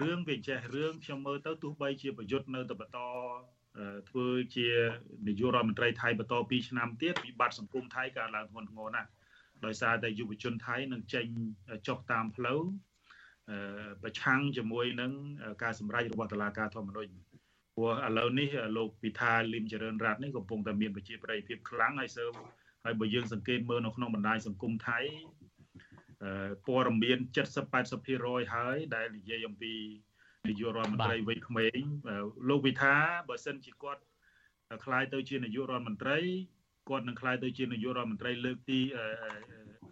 [0.00, 2.98] រឿងវាចេះរឿងខ្ញុំមើលទៅទោះបីជាប្រយុទ្ធនៅតែបន្ត
[4.10, 4.68] ធ្វើជា
[5.26, 9.08] នាយករដ្ឋមន្ត្រីថៃបន្ត2ឆ្នាំទៀតវិបត្តិសង្គមថៃកើតឡើងធ្ងន់ធ្ងរណាស់
[9.64, 11.26] ដោយសារតែយុវជនថៃនឹងចេញ
[11.88, 12.60] ចុះតាមផ្លូវ
[14.02, 15.12] ប្រឆាំងជាមួយនឹង
[15.62, 17.12] ការសម្រេចរបស់តុលាការធម្មនុញ្ញ
[17.76, 22.24] ព្រោះឥឡូវនេះលោកពិថាលឹមចរិនរ័ត្ននេះកំពុងតែមានប្រជាប្រិយភាពខ្លាំងហើយសើ
[22.84, 24.98] ហើយបើយើងសង្កេតមើលនៅក្នុងបណ្ដាញសង្គមថៃ
[26.66, 27.64] ព័ត៌មាន70
[28.02, 29.74] 80%ហើយដែលនិយាយអំពី
[30.48, 31.80] នាយករដ្ឋមន្ត្រីវ័យក្មេង
[32.48, 32.94] លោកវិថា
[33.28, 34.02] បើសិនជាគាត់
[34.84, 36.18] ខ្លាយទៅជានាយករដ្ឋមន្ត្រី
[36.88, 38.80] គាត់នឹងខ្លាយទៅជានាយករដ្ឋមន្ត្រីលើកទី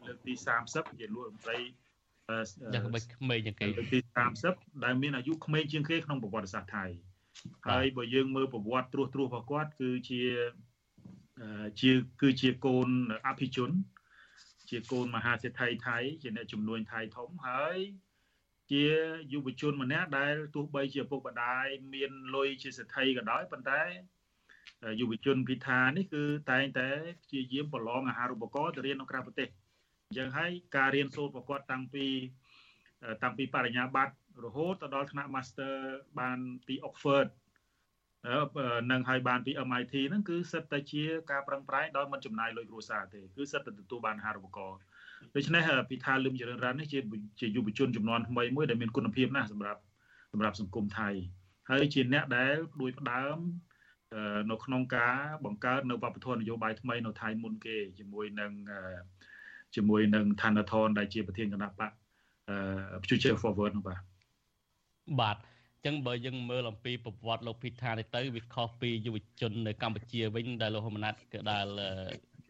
[0.07, 0.33] លើកទី
[0.67, 1.59] 30ជាលោករដ្ឋមន្ត្រី
[2.75, 3.99] យ៉ាងបិចក្មេងជាងគេលើកទី
[4.43, 6.87] 30ដែលមានអាយុក្មេងជាងគេក្នុងប្រវត្តិសាស្ត្រថៃ
[7.69, 10.23] ហើយបើយើងមើលប្រវត្តិត្រួសត្រាសរបស់គាត់គឺជា
[11.81, 11.91] ជា
[12.23, 12.89] គឺជាកូន
[13.29, 13.71] អភិជន
[14.71, 17.79] ជាកូនមហាសេដ្ឋីថៃជាអ្នកជំនួញថៃធំហើយ
[18.71, 18.85] ជា
[19.33, 23.83] យុវជនម្នាក់ដែលទោះបីជាពុកម្ដាយមានលុយជាសេដ្ឋីក៏ដោយប៉ុន្តែ
[25.01, 26.89] យុវជនពិថានេះគឺតែងតែ
[27.23, 29.49] ព្យាយាមប្រឡងអាហារូបករណ៍ទៅរៀននៅក្រៅប្រទេស
[30.07, 32.07] អញ្ចឹងហើយការរៀនសូត្រប្រកបតាំងពី
[33.23, 35.75] តាំងពីបរិញ្ញាបត្ររហូតទៅដល់ថ្នាក់ Master
[36.19, 37.29] បានពី Oxford
[38.91, 44.79] នឹងឲ្យបានពី MIT ហ្នឹងគឺសិតតែជាការប្រឹងប្រែងដោយមិនចំណាយលុយគ្រួសារទេគឺសិតតែទទួលបានអាហារូបករណ៍
[45.37, 46.99] ដូច្នេះពិថាលឹមចរិនរ៉ាននេះជា
[47.41, 49.81] ជាយុវជនចំនួនថ្មីមួយដែលមានគុណភាពណាស់សម្រាប់
[50.33, 51.09] សម្រាប់សង្គមថៃ
[51.71, 53.37] ហើយជាអ្នកដែលដួយផ្ដើម
[54.51, 58.53] នៅក្នុងការបង្កើតនៅវប្បធម៌នយោបាយថ្មីនៅថៃមុនគេជាមួយនឹង
[59.77, 61.91] ជាមួយនឹងឋានធនដែលជាប្រធានគណៈបក
[63.09, 64.01] Future Forward នោះបាទ
[65.21, 65.37] បាទ
[65.85, 71.67] ចឹងបើយើងមើលអំពីប្រវត្តិលោកភិថានេះទៅវាខុសពីយុវជននៅកម្ពុជាវិញដែលលោកហ៊ុនម៉ាណែតគឺដែល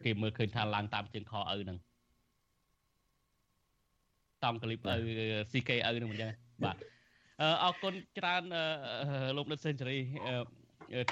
[0.03, 1.77] គេមើលឃើញថាឡើងតាមជើងខឪហ្នឹង
[4.43, 4.93] តាមក្លីបឪ
[5.51, 6.31] CK ឪហ្នឹងមិនចឹង
[6.63, 6.77] បាទ
[7.63, 8.43] អរគុណច្រើន
[9.37, 9.99] លោកដិតសេនស៊ូរី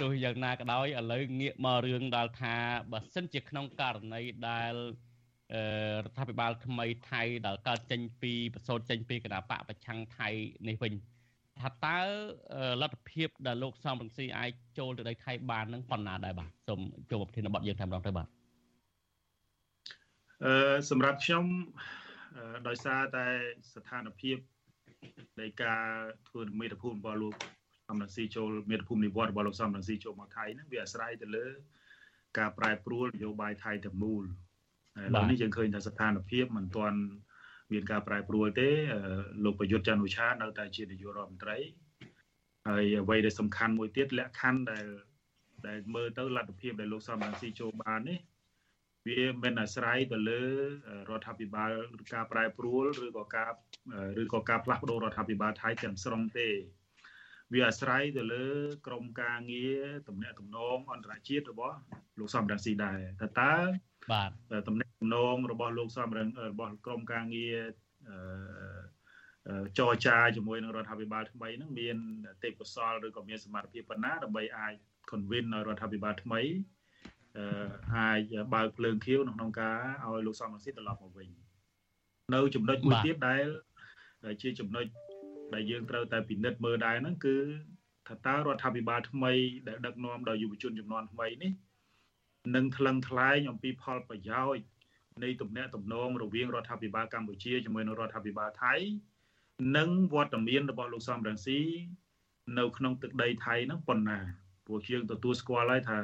[0.01, 2.55] ទោះយ៉ាងណាក៏ដោយឥឡូវងាកមករឿងដល់ថា
[2.91, 4.73] បើសិនជាក្នុងករណីដែល
[6.03, 10.29] រដ្ឋាភិបាលថ្មីថៃដែលកើតចេញពីប្រសូតចេញពីគណៈបកប្រឆាំងថៃ
[10.67, 10.93] នេះវិញ
[11.61, 11.99] ថាតើ
[12.81, 16.79] លទ្ធភាពដែលលោកសំរងស៊ីអាចចូលទៅដីថៃបាននឹងប៉ុណ្ណាដែរបាទសូម
[17.11, 18.27] ចូលប្រធានបទយើងតែម្ដងទៅបាទ
[20.45, 21.45] អឺសម្រាប់ខ្ញុំ
[22.67, 23.25] ដោយសារតែ
[23.73, 24.37] ស្ថានភាព
[25.39, 25.85] នៃការ
[26.27, 27.33] ធ្វើមេត្តភូមិរបស់លោក
[27.87, 31.45] សំរងស៊ីចូលមេត្តភូមិនិវត្តរបស់លោកសំរងស៊ីចូលមកថៃហ្នឹងវាអាស្រ័យទៅលើ
[32.37, 34.25] ការប្រែប្រួលនយោបាយថៃទាំងមូលឥ
[35.15, 36.99] ឡូវនេះយើងឃើញថាស្ថានភាពមិនទាន់
[37.71, 38.69] មានការប្រែប្រួលទេ
[39.43, 41.57] លោកប្រយុទ្ធច័ន្ទឧឆានៅតែជានាយករដ្ឋមន្ត្រី
[42.67, 44.85] ហើយអ្វីដែលសំខាន់មួយទៀតលក្ខខណ្ឌដែល
[45.67, 48.19] ដែលមើលទៅលទ្ធភាពដែលលោកសំរងស៊ីចូលបាននេះ
[49.07, 50.41] វាមិនអាស្រ័យទៅលើ
[51.09, 51.71] រដ្ឋាភិបាល
[52.13, 53.51] ការប្រែប្រួលឬក៏ការ
[54.21, 56.49] ឬក៏ការផ្លាស់ប្ដូររដ្ឋាភិបាលថៃទាំងស្រុងទេ
[57.53, 58.45] វាអាស្រ័យទៅលើ
[58.87, 61.77] ក្រមការងារតំណែងតំណងអន្តរជាតិរបស់
[62.19, 63.53] លោកសំរងស៊ីដែរតើតើ
[64.11, 64.31] បាទ
[64.67, 67.57] តំណែងតំ ណងរបស់លោកសំរងរបស់ក្រមការងារ
[69.77, 71.97] ចរចាជាមួយនឹងរដ្ឋាភិបាលថ្មីហ្នឹងមាន
[72.43, 74.73] ទេពកោសលឬក៏មានសមត្ថភាពប៉ុណ្ណាដើម្បីអាច
[75.11, 76.41] convince ឲ្យរដ្ឋាភិបាលថ្មី
[77.95, 78.21] អាច
[78.53, 81.29] បើកភ្លើងខៀវក្នុងការឲ្យលោកសំរងស៊ីត្រឡប់មកវិញ
[82.35, 83.43] នៅចំណុចមួយទៀតដែល
[84.41, 84.85] ជាចំណុច
[85.53, 87.35] ដែលយើងត្រូវតែពិនិត្យមើលដែរហ្នឹងគឺ
[88.07, 89.33] ថាតើរដ្ឋាភិបាលថ្មី
[89.67, 91.51] ដែលដឹកនាំដោយយុវជនចំនួនថ្មីនេះ
[92.55, 94.63] នឹងថ្លឹងថ្លែងអំពីផលប្រយោជន៍
[95.23, 98.73] នៃទំនាក់ទំនងរវាងរដ្ឋាភិបាលកម្ពុជាជាមួយនឹងរដ្ឋាភិបាលថៃ
[99.77, 101.59] និងវត្តមានរបស់លោកសំរងស៊ី
[102.59, 104.19] នៅក្នុងទឹកដីថៃហ្នឹងប៉ុណ្ណា
[104.65, 105.99] ព្រោះយើងទទួលស្គាល់ហើយថា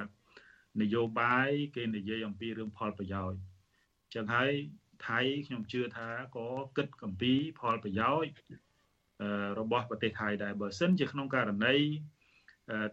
[0.82, 3.40] នយោបាយគេនិយាយអំពីរឿងផលប្រយោជន៍
[4.14, 4.52] ចឹងហើយ
[5.08, 6.48] ថៃខ្ញុំជឿថាក៏
[6.78, 8.32] គិតអំពីផលប្រយោជន៍
[9.60, 11.76] របស់ប្រទេសថៃដែរបើសិនជាក្នុងករណី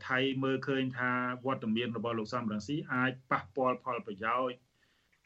[0.09, 1.11] ថៃមើលឃើញថា
[1.47, 4.59] វត្តមានរបស់លោកសំរងស៊ីអាចប៉ះពាល់ផលប្រយោជន៍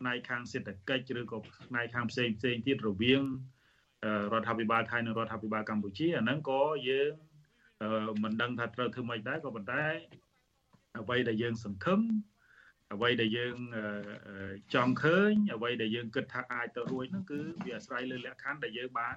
[0.04, 1.38] ផ្នែកខាងសេដ្ឋកិច្ចឬក៏
[1.68, 3.22] ផ្នែកខាងផ្សេងផ្សេងទៀតរវាង
[4.32, 7.12] រដ្ឋាភិបាលថៃនិងរដ្ឋាភិបាលកម្ពុជាអាហ្នឹងក៏យើង
[8.22, 9.84] មិនដឹងថាត្រូវធ្វើម៉េចដែរក៏ប៉ុន្តែ
[11.00, 12.00] អ្វីដែលយើងសង្ឃឹម
[12.94, 13.56] អ្វីដែលយើង
[14.74, 19.16] ចង់ឃើញអ្វីដែលយើងគិតថាអាចទៅរួចហ្នឹងគឺវាអាស្រ័យលើលក្ខខណ្ឌដែលយើងបាន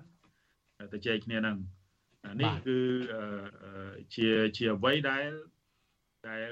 [0.94, 1.58] ទៅជែកគ្នាហ្នឹង
[2.42, 2.80] នេះគឺ
[4.16, 5.30] ជាជាអ្វីដែល
[6.30, 6.52] ដែល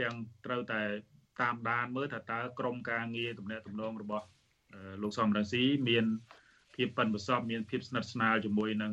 [0.00, 0.14] ទាំង
[0.44, 0.82] ត្រូវតែ
[1.40, 4.26] តាមដានមើលថាតើក្រមការងារទំនាក់ទំនងរបស់
[5.02, 6.04] លោកសំរងស៊ីមាន
[6.74, 8.92] ភាពប៉ិនប្រសពមានភាពស្និទ្ធស្នាលជាមួយនឹង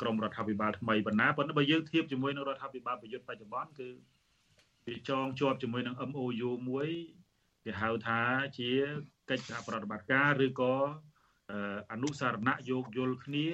[0.00, 3.88] ក្រមរដ្ឋាភិបាលថ្មីប៉ុណ្ណាប៉ុន្តែបើយើងធៀបជាមួយនឹងរដ្ឋាភិបាលប្រយុទ្ធបច្ចុប្បន្នគឺ
[4.86, 6.88] វាចងជាប់ជាមួយនឹង MOU មួយ
[7.64, 8.20] គេហៅថា
[8.58, 8.70] ជា
[9.30, 10.74] កិច្ចសហប្រតិបត្តិការឬក៏
[11.92, 13.48] អនុសារណៈយោគយល់គ្នា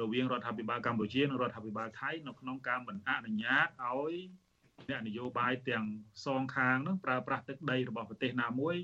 [0.00, 4.14] រវាងរដ្ឋាភិបាលកម្ពុជានិងរដ្ឋាភិបាលថៃនៅក្នុងការមិនអនុញ្ញាតឲ្យ
[4.90, 5.84] អ្នកនយោបាយទាំង
[6.24, 8.76] សងខាងនឹងប្រើប្រាស់ទឹកដីរបស់ប្រទេសណាមួយ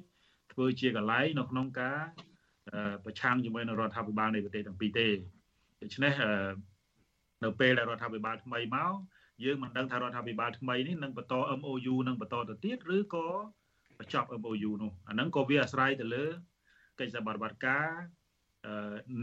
[0.52, 2.00] ធ្វើជាកន្លែងនៅក្នុងការ
[3.04, 5.08] ប្រឆាំងជាមួយនឹងរដ្ឋាភិបាលនៃប្រទេសទាំងពីរទេ
[5.82, 6.12] ដូច្នេះ
[7.44, 8.92] នៅពេលដែលរដ្ឋាភិបាលថ្មីមក
[9.44, 13.28] យើងមិនដឹងថារដ្ឋាភិបាលថ្មីនេះនឹងបន្ត MOU នឹងបន្តទៅទៀតឬក៏
[13.98, 16.26] បញ្ចប់ MOU នោះអាហ្នឹងក៏វាអាស្រ័យទៅលើ
[16.98, 17.88] កិច្ចសហប្រតិបត្តិការ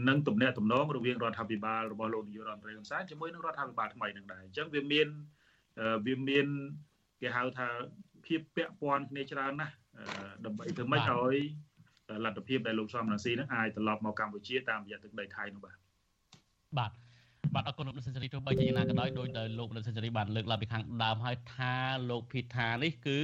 [0.08, 5.08] នឹងទំនាក់ទំនងរវាងរដ្ឋាភិបាលរបស់លោកនាយករដ្ឋមន្ត្រីហ៊ុនសែនជាមួយនឹងរដ្ឋាភិបាលថ្មីនឹងដែរអញ្ចឹងវាមាន
[6.06, 6.46] វាមាន
[7.20, 7.68] គេហៅថា
[8.26, 9.74] ភាពពាក់ព័ន្ធគ្នាច្រើនណាស់
[10.44, 11.36] ដើម្បីធ្វើម៉េចឲ្យ
[12.24, 15.76] លទ្ធភាពដែលលោកសំរងស៊ីនឹងអាចត្រឡប់មកកម្ពុជាតាមរយៈទឹកដីថៃនោះបាទ
[16.78, 16.90] បាទ
[17.54, 21.74] បាទអរគុណលោកសេនស៊ូរីទោះបីជាយ៉ាងណាក៏ដោយដោយដែលលោកលោកសេនស៊ូរីបានលើកឡើងពីខាងដើមហើយថា
[22.10, 23.18] លោកភីថានេះគឺ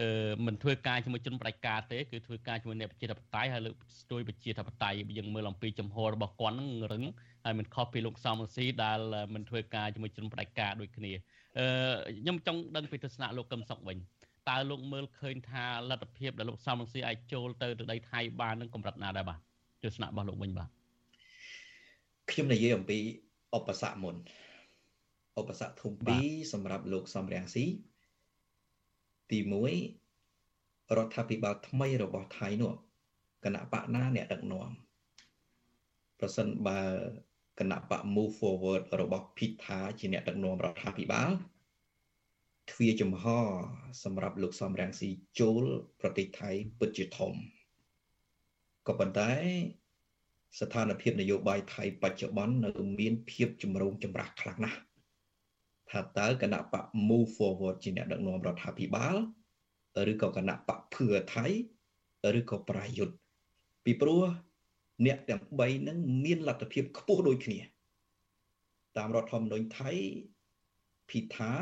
[0.00, 7.02] អឺមិនធ្វើការជាមួយជនប្រជាការទេគឺធ្វើការជាមួយអ្នកប្រជាធិបតេយ្យហើយលើកស្ទួយប្រជាធិបតេយ្យយើងមើលអំពីចំហរបស់គាត់នឹងរឹង
[7.44, 9.00] ហើយមិនខុសពីលោកសំរងស៊ីដែល
[9.34, 11.12] មិនធ្វើការជាមួយជនប្រជាការដូចគ្នា
[11.58, 11.66] អឺ
[12.20, 13.98] ខ្ញុំចង់ដឹងពីទស្សនៈលោកកឹមសុខវិញ
[14.48, 19.38] តើលោកមើលឃើញថាលទ្ធភាពដែលលោកសំរងស៊ីអាចចូលទៅទៅដីថៃបាននឹងកម្រិតណាដែរបាទ
[19.82, 20.68] ទស្សនៈរបស់លោកវិញបាទ
[22.30, 22.98] ខ្ញុំនិយាយអំពី
[23.56, 24.16] ឧបសគ្គមុន
[25.40, 27.64] ឧបសគ្គធំពីរសម្រាប់លោកសំរងស៊ី
[29.30, 32.72] ទី1រដ្ឋាភិបាលថ្មីរបស់ថៃនោះ
[33.44, 34.70] គណៈបកណាអ្នកដឹកនាំ
[36.20, 36.80] ប្រសិនបើ
[37.60, 41.30] គណៈបក Move Forward របស់ភិថាជាអ្នកដឹកនាំរដ្ឋាភិបាល
[42.70, 43.24] ទ្វាចំហ
[44.04, 45.08] សម្រាប់លោកសំរងស៊ី
[45.40, 45.62] ចូល
[46.00, 47.32] ប្រទេសថៃពិតជាធំ
[48.86, 49.32] ក៏ប៉ុន្តែ
[50.58, 54.80] ស្ថានភាពនយោបាយថៃបច្ចុប្បន្ននៅមានភាពចម្រូងចម្រាសខ្លាំងណាស់
[55.90, 59.16] ថាតើគណៈបក Move Forward ជាអ្នកដឹកនាំរដ្ឋាភិបាល
[60.12, 61.46] ឬក៏គណៈបកភឿថៃ
[62.38, 63.14] ឬក៏ប្រយុទ្ធ
[63.84, 64.22] ពីព្រោះ
[65.06, 67.58] អ្នកទាំង3ហ្នឹងមានលទ្ធភាពខ្ពស់ដូចគ្នា
[68.96, 69.90] តាមរដ្ឋធម្មនុញ្ញថៃ
[71.10, 71.52] ភិថា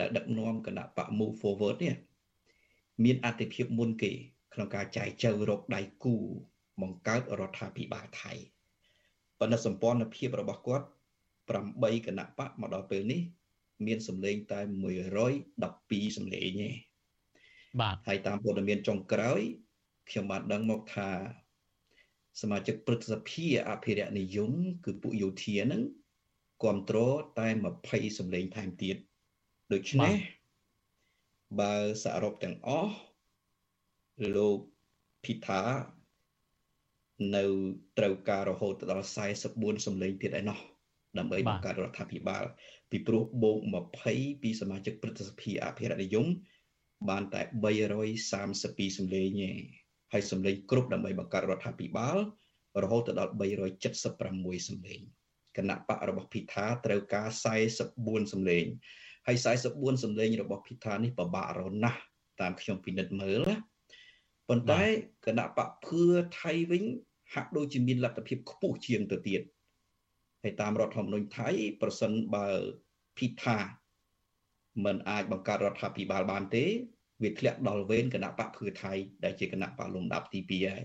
[0.00, 1.96] ដែលដឹកនាំគណៈបក Move Forward នេះ
[3.04, 4.12] មានអតិភិបមុនគេ
[4.54, 6.16] ក្នុងការចែកចៅរកដៃគូ
[6.82, 8.32] បង្កើតរដ្ឋាភិបាលថៃ
[9.38, 10.86] ប៉ុន្តែសម្ព័ន្ធភាពរបស់គាត់
[11.46, 13.22] 8គណៈបកមកដល់ពេលនេះ
[13.86, 14.60] មានសម្លេងតែ
[15.58, 16.70] 112សម្លេងទេ
[17.80, 19.40] បាទហើយតាមព័ត៌មានចុងក្រោយ
[20.10, 21.10] ខ្ញុំបានដឹងមកថា
[22.40, 24.52] សមាជិកព្រឹទ្ធសភាអភិរក្សនិយម
[24.84, 25.82] គឺពួកយោធាហ្នឹង
[26.62, 27.48] គ្រប់គ្រងតែ
[27.82, 28.96] 20សម្លេងថែមទៀត
[29.72, 30.14] ដូច្នេះ
[31.60, 31.74] បើ
[32.04, 32.94] សរុបទាំងអស់
[34.36, 34.58] លោក
[35.24, 35.62] ភិថា
[37.36, 37.44] នៅ
[37.98, 39.06] ត្រូវការរហូតដល់
[39.46, 40.58] 44សម្លេងទៀតឯណោះ
[41.18, 42.44] ដើម្បីបង្កើតរដ្ឋាភិបាល
[42.90, 43.58] ពីព្រោះបូក
[44.02, 46.26] 20ពីសមាជិកព្រឹទ្ធសភាអភិរក្សនិយម
[47.08, 47.42] បានតែ
[47.74, 49.50] 332សម្លេងទេ
[50.12, 52.16] ហើយសម្លេងគ្រប់ដើម្បីបង្កើតរដ្ឋាភិបាល
[52.82, 53.32] រហូតដល់
[53.98, 55.00] 376សម្លេង
[55.56, 57.28] គណៈបករបស់ភិថាត្រូវការ
[57.80, 58.64] 44សម្លេង
[59.26, 59.36] ហើយ
[59.70, 62.00] 44សម្លេងរបស់ភិថានេះពិបាករណាស់
[62.40, 63.56] តាមខ្ញុំពិនិត្យមើលណា
[64.48, 64.82] ប៉ុន្តែ
[65.26, 66.02] គណៈបកភឿ
[66.40, 66.84] ថៃវិញ
[67.34, 69.42] ហាក់ដូចជាមានលទ្ធភាពខ្ពស់ជាងទៅទៀត
[70.42, 71.48] ហើយតាមរដ្ឋធម្មនុញ្ញថៃ
[71.82, 72.48] ប្រសិនបើ
[73.18, 73.58] ភិថា
[74.84, 76.64] មិនអាចបង្កើតរដ្ឋាភិបាលបានទេ
[77.22, 78.92] វាធ្លាក់ដល់វេនគណៈបកភឿថៃ
[79.24, 80.82] ដែលជាគណៈបកលំដាប់ទី2ហើយ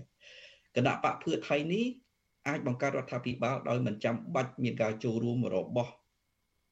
[0.76, 1.86] គណៈបកភឿថៃនេះ
[2.48, 5.92] អាចបង្កើតរដ្ឋាភិបាលដោយមិនចាំបាច់មានការចូលរួមរបស់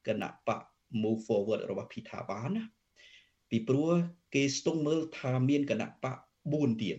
[0.08, 0.60] គណៈបក
[1.02, 2.64] move forward របស់ភិថាបានណា
[3.50, 3.90] ពីព្រោះ
[4.34, 6.18] គេស្ទង់មើលថាមានគណៈបក
[6.50, 6.98] 4ទៀត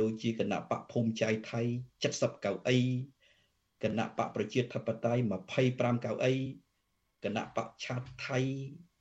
[0.00, 1.60] ដូចជាគណៈបកភូមិចៃថៃ
[2.02, 2.78] 70កៅអី
[3.82, 5.22] គណៈបកប្រជាធិបតេយ្យ
[5.64, 6.32] 25កៅអី
[7.24, 8.38] គណៈបកឆាតថៃ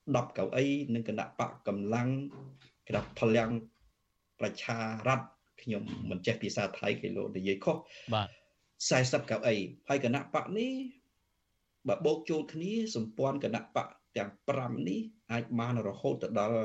[0.06, 2.10] 10កៅអីនិងគណៈបកកម្លាំង
[2.88, 3.50] គេថាផលំ
[4.40, 4.78] ប្រជា
[5.08, 5.26] រដ្ឋ
[5.62, 7.76] ខ្ញុំមិនចេះភាសាថៃគេលោកនិយាយខុស
[8.14, 8.28] បាទ
[9.22, 9.56] 40កៅអី
[9.88, 10.72] ហើយគណៈបកនេះ
[11.88, 16.62] បើបូកចូលគ្នាសម្ព័ន្ធគណៈបកទាំង5នេះអាចបានរហូតទៅដល់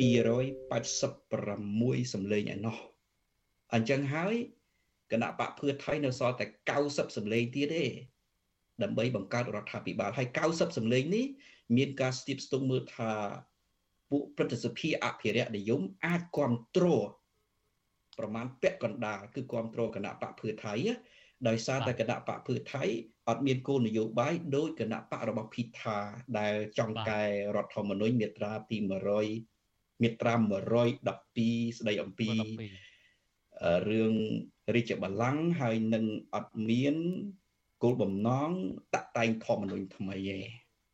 [0.00, 2.76] 286សម្លេងឯណោះ
[3.74, 4.34] អញ្ចឹងហើយ
[5.12, 6.46] គណៈបកភឿថៃនៅសល់តែ
[6.82, 7.84] 90សម្លេងទៀតទេ
[8.82, 11.24] ដើម្បីបង្កើតរដ្ឋាភិបាលហើយ90សម្លេងនេះ
[11.76, 13.10] មានការស្ទាបស្ទង់មើលថា
[14.14, 17.08] ពួកព្រឹទ្ធសភាអភិរក្សនិយមអាចគ្រប់គ្រង
[18.18, 20.74] ប្រមាណពាក់កណ្ដាលគឺគ្រប់គ្រងគណៈបកភឿថៃ
[21.48, 22.82] ដោយសារតែគណៈបកភឿថៃ
[23.28, 25.98] អត់មានគោលនយោបាយដោយគណៈបករបស់ភិថា
[26.38, 27.22] ដែលចង់កែ
[27.56, 28.76] រដ្ឋធម្មនុញ្ញមាត្រាទី
[29.40, 30.34] 100មាត្រា
[31.06, 32.30] 112ស្ដីអំពី
[33.88, 34.12] រឿង
[34.74, 36.04] រាជបល្ល័ង្កហើយនឹង
[36.34, 36.96] អត់មាន
[37.82, 38.50] គោលបំណង
[38.94, 40.38] តាក់តែងធម្មនុញ្ញថ្មីទេ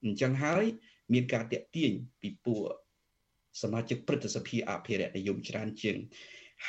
[0.05, 0.65] អញ្ចឹងហើយ
[1.13, 1.91] មានការតាក់ទាញ
[2.21, 2.63] ពីពួក
[3.63, 5.97] សមាជិកព្រឹទ្ធសភាអភិរក្សនិយមច្រើនជាង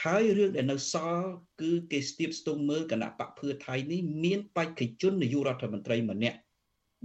[0.01, 1.27] ហើយរឿងដែលនៅសល់
[1.61, 6.37] គឺគេស្ទាបស្ទង់មើលគណៈបកភឿថៃនេះមានបេក្ខជននាយករដ្ឋមន្ត្រីម្នាក់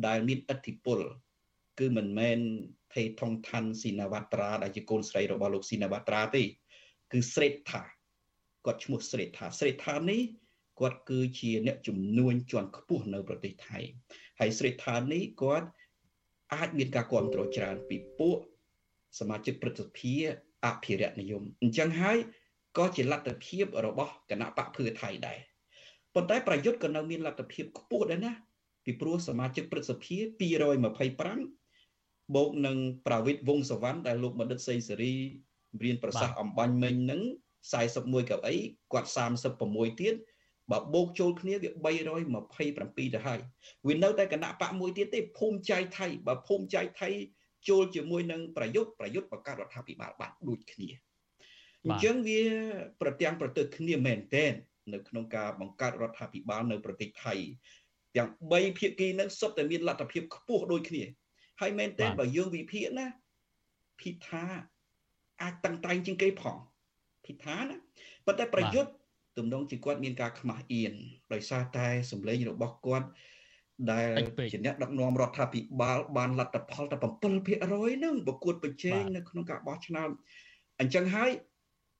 [0.07, 1.01] ដែលមានឥទ្ធិពល
[1.79, 2.39] គឺមិនមែន
[2.95, 6.43] ថេថងឋានស៊ីណាវត្រាដែលជាកូនស្រីរបស់លោកស៊ីណាវត្រាទេ
[7.12, 7.83] គឺស្រេតថា
[8.66, 10.20] គាត់ឈ្មោះស្រេតថាស្រេតថានេះ
[10.81, 13.79] គាត់គឺជាអ្នកជំនួញជាន់ខ្ពស់នៅប្រទេសថៃ
[14.41, 15.68] ហើយស្រេតថានេះគាត់
[16.55, 18.39] អាចមានការគ្រប់គ្រងច្រើនពីពួក
[19.18, 20.14] សមាជិកព្រឹទ្ធសភា
[20.66, 22.18] អភិរក្សនិយមអញ្ចឹងហើយ
[22.78, 25.38] ក៏ជាលទ្ធភាពរបស់គណៈបកភឿថៃដែរ
[26.14, 28.32] ប៉ុន្តែប្រយុទ្ធក៏នៅមានលទ្ធភាពខ្ពស់ដែរណា
[28.84, 35.14] ពីព្រោះសមាជិកព្រឹទ្ធសភា225បូកនឹងប្រវិតវងសវណ្ណដែលលោកបណ្ឌិតសេងសេរី
[35.82, 37.20] រៀនប្រសាសន៍អំបញ្ញមិញនឹង
[37.74, 38.56] 41កៅអី
[38.92, 39.10] គាត់
[39.54, 40.14] 36ទៀត
[40.72, 41.54] បើបូកចូលគ្នា
[41.84, 43.40] វា327ទៅហើយ
[43.86, 47.08] វានៅតែគណៈបកមួយទៀតទេភូមិចៃថៃបើភូមិចៃថៃ
[47.68, 50.88] ចូលជាមួយនឹងប្រយុទ្ធប្រយុទ្ធបង្កើតរដ្ឋាភិបាលបានដូចគ្នា
[51.84, 52.42] អញ្ចឹងវា
[53.00, 54.52] ប្រទាំងប្រទើគ្នាមែនទែន
[54.92, 57.34] នៅក្នុងការបង្កើតរដ្ឋាភិបាលនៅប្រទេសថៃ
[58.16, 61.04] ទាំង3ភាគីនឹងសុទ្ធតែមានលទ្ធភាពខ្ពស់ដូចគ្នា
[61.60, 63.06] ហើយមែនទែនបើយើងវិភាគណា
[64.00, 64.44] ភិថា
[65.42, 66.56] អាចតឹងតែងជាងគេផង
[67.26, 67.76] ភិថាណា
[68.26, 68.90] ប៉ុន្តែប្រយុទ្ធ
[69.38, 70.92] ទំនងជាគាត់មានការខ្មាស់អៀន
[71.32, 73.08] ដោយសារតែសម្លេងរបស់គាត់
[73.91, 74.11] ដែល
[74.53, 80.11] ជាអ្នកដឹកនាំរដ្ឋាភិបាលបានលទ្ធផលតែ7%ហ្នឹងប្រកួតប្រជែងនៅក្នុងការបោះឆ្នោត
[80.81, 81.31] អញ្ចឹងហើយ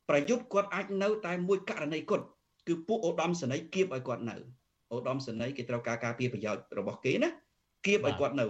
[0.09, 2.25] ប្រយុទ្ធគាត់អាចនៅតែមួយករណីគត់
[2.69, 4.37] គឺពួកឧត្តមសេនីយ៍គៀបឲ្យគាត់នៅ
[4.95, 7.31] ឧត្តមសេនីយ៍គេត្រូវការការពារប្រយោជន៍របស់គេណា
[7.87, 8.47] គៀបឲ្យគាត់នៅ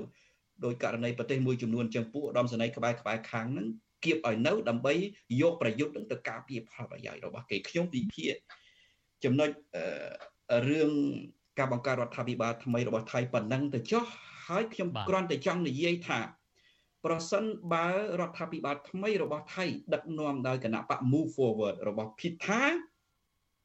[0.64, 3.66] ដោយករណីប្រទេសមួយចំនួនចឹងពួកឧត្តមសេនីយ៍ក្បែរក្បែរខាងហ្នឹង
[4.04, 4.94] គៀបឲ្យនៅដើម្បី
[5.40, 8.34] យកប្រយុទ្ធនឹងទៅការពារផលប្រយោជន៍របស់គេខ្ញុំវិភាគ
[9.24, 9.50] ចំណុច
[10.68, 10.90] រឿង
[11.58, 14.04] ការបង្កើតរដ្ឋាភិបាលថ្មីរបស់ថៃប៉ុណ្ណឹងទៅចុះ
[14.48, 16.20] ហើយខ្ញុំគ្រាន់តែចង់និយាយថា
[17.04, 17.88] ប្រសិនបើ
[18.20, 22.62] រដ្ឋាភិបាលថ្មីរបស់ថៃដឹកនាំដោយគណៈបក Move Forward របស់ភិថា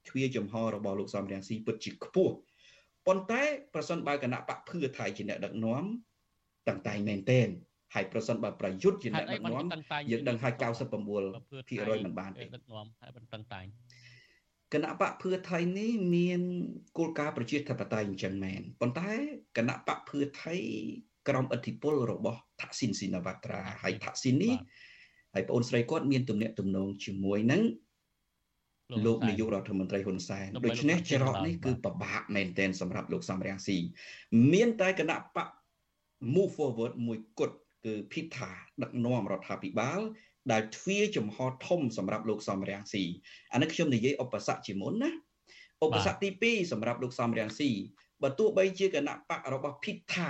[0.07, 2.33] ទ្វាចំហរបស់លោកសំរងស៊ីពិតជាខ្ពស់
[3.07, 3.41] ប៉ុន្តែ
[3.73, 5.83] ប្រសិនបើគណៈបកភឿថៃជាអ្នកដឹកនាំ
[6.67, 7.47] តាំងតែងមែនទែន
[7.93, 9.65] ហើយប្រសិនបើប្រយុទ្ធជាអ្នកដឹកនាំ
[10.11, 10.63] យើងដឹងហើយ99%
[10.93, 13.65] មិនបានទេដឹកនាំហើយបន្តឹងតែង
[14.73, 16.41] គណៈបកភឿថៃនេះមាន
[16.97, 19.11] គោលការណ៍ប្រជាធិបតេយ្យអញ្ចឹងមែនប៉ុន្តែ
[19.57, 20.55] គណៈបកភឿថៃ
[21.27, 24.55] ក្រោមឥទ្ធិពលរបស់ថាក់ស៊ីនស៊ីណាវ៉ាត្រាហើយថាក់ស៊ីននេះ
[25.33, 27.61] ហើយប្អូនស្រីគាត់មានទំនាក់ទំនងជាមួយនឹង
[29.05, 33.77] លោកនាយករដ្ឋមន្ត្រីហ៊ុនសែនដូច្នេះច្រកនេះគឺពិបាកមែនទែនសម្រាប់លោកសំរងស៊ី
[34.53, 35.47] មានតែគណៈបក
[36.33, 38.51] move forward មួយគត់គឺភិថា
[38.81, 40.01] ដឹកនាំរដ្ឋាភិបាល
[40.51, 41.37] ដែលទ្វាចំហ
[41.67, 43.03] ធំសម្រាប់លោកសំរាំងស៊ី
[43.53, 45.11] អានេះខ្ញុំនិយាយឧបសគ្គជាមុនណា
[45.85, 47.69] ឧបសគ្គទី2សម្រាប់លោកសំរាំងស៊ី
[48.21, 50.29] បើទោះបីជាគណៈបករបស់ភិថា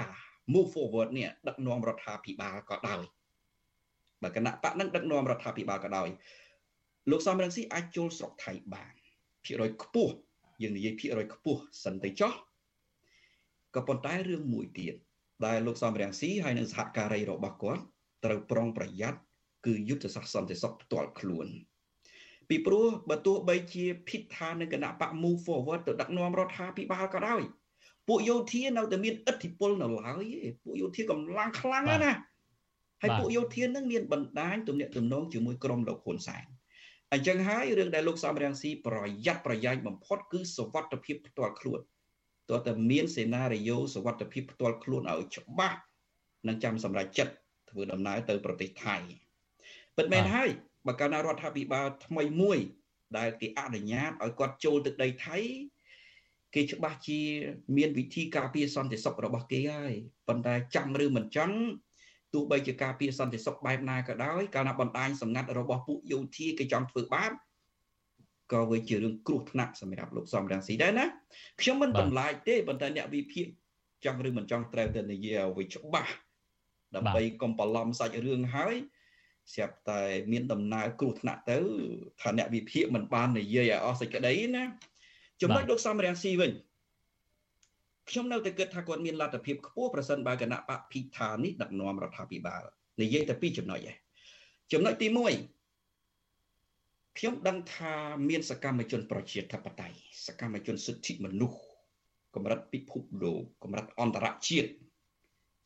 [0.53, 3.03] move forward នេះដឹកនាំរដ្ឋាភិបាលក៏ដោយ
[4.23, 6.09] បើគណៈបកនឹងដឹកនាំរដ្ឋាភិបាលក៏ដោយ
[7.11, 8.93] លោកសំរងស៊ីអាចចូលស្រុកថៃបាន
[9.45, 10.13] ភាគរយខ្ពស់
[10.61, 12.33] យើងនិយាយភាគរយខ្ពស់សិនទៅចោះ
[13.75, 14.95] ក៏ប៉ុន្តែរឿងមួយទៀត
[15.45, 17.83] ដែលលោកសំរងស៊ីហើយនឹងសហការីរបស់គាត់
[18.25, 19.19] ត្រូវប្រុងប្រយ័ត្ន
[19.65, 21.47] គឺយុទ្ធសាស្ត្រសន្តិសុខផ្ទាល់ខ្លួន
[22.49, 27.41] ពីព្រោះបើទោះបីជាភិតថានៅគណៈបក move forward ទៅដឹកនាំរដ្ឋាភិបាលក៏ដោយ
[28.07, 32.19] ពួកយោធានៅតែមានឥទ្ធិពលនៅឡើយទេពួកយោធាកម្លាំងខ្លាំងណាស់
[33.01, 36.45] ហើយពួកយោធានឹងមានបណ្ដាញទំនាក់ទំនងជាមួយក្រុមលោកហ៊ុនសែន
[37.13, 41.79] អញ្ចឹងហើយរឿងដែលលោកសំរងស៊ីប្រយ័ត្នប្រយែងបំផុតគឺសវត្ថភាពផ្ទាល់ខ្លួន
[42.49, 45.79] តើតើមានសេណារីយ៉ូសវត្ថភាពផ្ទាល់ខ្លួនឲ្យច្បាស់
[46.47, 47.33] និងចាំសម្រាប់ចិត្ត
[47.69, 48.97] ធ្វើដំណើរទៅប្រទេសថៃ
[49.97, 50.49] ពិតមែនហើយ
[50.87, 52.59] បើកាលណារដ្ឋាភិបាលថ្មីមួយ
[53.17, 55.37] ដែលគេអនុញ្ញាតឲ្យគាត់ចូលទឹកដីថៃ
[56.55, 57.19] គេច្បាស់ជា
[57.77, 59.93] មានវិធីការពារសន្តិសុខរបស់គេហើយ
[60.27, 61.57] ប៉ុន្តែចាំឬមិនចង់
[62.33, 67.31] ទោះបីជាការពារសន្តិសុខបែបណាក៏ដោយកាលណាបណ្ដាញសម្ងាត់របស់ពួកយោធាគេចង់ធ្វើបាប
[68.51, 71.05] ក៏វាជារឿងគ្រោះថ្នាក់សម្រាប់លោកសំរងស៊ីដែរណា
[71.61, 73.45] ខ្ញុំមិនបន្លាចទេប៉ុន្តែអ្នកវិភាគ
[74.05, 76.13] ចង់ឬមិនចង់ត្រូវតែនិយាយឲ្យវាច្បាស់
[76.95, 78.75] ដើម្បីកុំបន្លំសាច់រឿងហើយ
[79.53, 81.57] ស្រាប់តែមានដំណើរគ្រោះថ្នាក់ទៅ
[82.21, 84.63] ថាអ្នកវិភាគមិនបាននិយាយឲ្យអស់សេចក្តីណា
[85.41, 86.51] ចំណុចលោកសំរងស៊ីវិញ
[88.09, 92.63] ខ្ញុំនៅតែគិតថាគាត់មានលទ្ធភាពខ្ពស់ប្រសិនបើគណៈបកភិថានេះដឹកនាំរដ្ឋាភិបាល
[93.01, 93.95] និយាយតែពីរចំណុចឯង
[94.71, 95.17] ចំណុចទី1
[97.17, 97.93] ខ្ញុំដឹងថា
[98.29, 101.59] មានសកម្មជនប្រជាធិបតេយ្យសកម្មជនសិទ្ធិមនុស្ស
[102.35, 104.69] កម្រិតពិភពលោកកម្រិតអន្តរជាតិ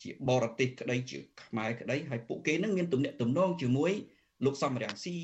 [0.06, 3.92] ជាបរទេសក្តីជាខ្មែរក្តីហើយពួកគេនឹងមានទំនាក់ទំនងជាមួយ
[4.46, 5.16] លោកសំរងស៊ី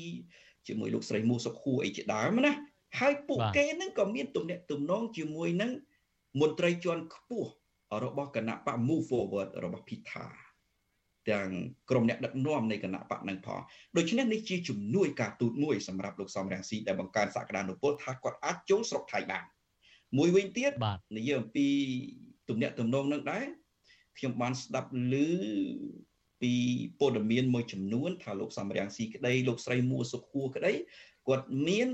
[0.68, 2.52] ជាមួយលោកស្រីមូសុខួរអីជាដើមណា
[3.00, 5.70] ហើយពួកគេនឹងក៏មានទំនាក់ទំនងជាមួយនឹង
[6.40, 7.50] មន្ត្រីជាន់ខ្ពស់
[8.04, 10.26] របស់គណៈបក Move Forward របស់ភិថា
[11.30, 11.48] ទាំង
[11.90, 13.60] ក្រុមអ្នកដឹកនាំនៃគណៈបកនឹងផង
[13.96, 19.44] ដូច្នេះនេះជាជំនួយការទូតមួយសម្រាប់លោកសំរងស៊ីដែលបង្កើនសក្តានុពលថាគាត់អាចចូលស្រុកថៃបាន
[20.18, 20.72] មួយវិញទៀត
[21.16, 21.66] និយាយអំពី
[22.48, 23.44] ទំនាក់ទំនងនឹងដែរ
[24.18, 25.14] ខ្ញុំបានស្ដាប់ឮ
[26.42, 26.52] ពី
[26.98, 30.72] ព័ត៌មានមួយចំនួន ថាលោកសំរងស៊ីក្តីលោកស្រីមួសុខួរក្តី
[31.26, 31.88] គាត់មាន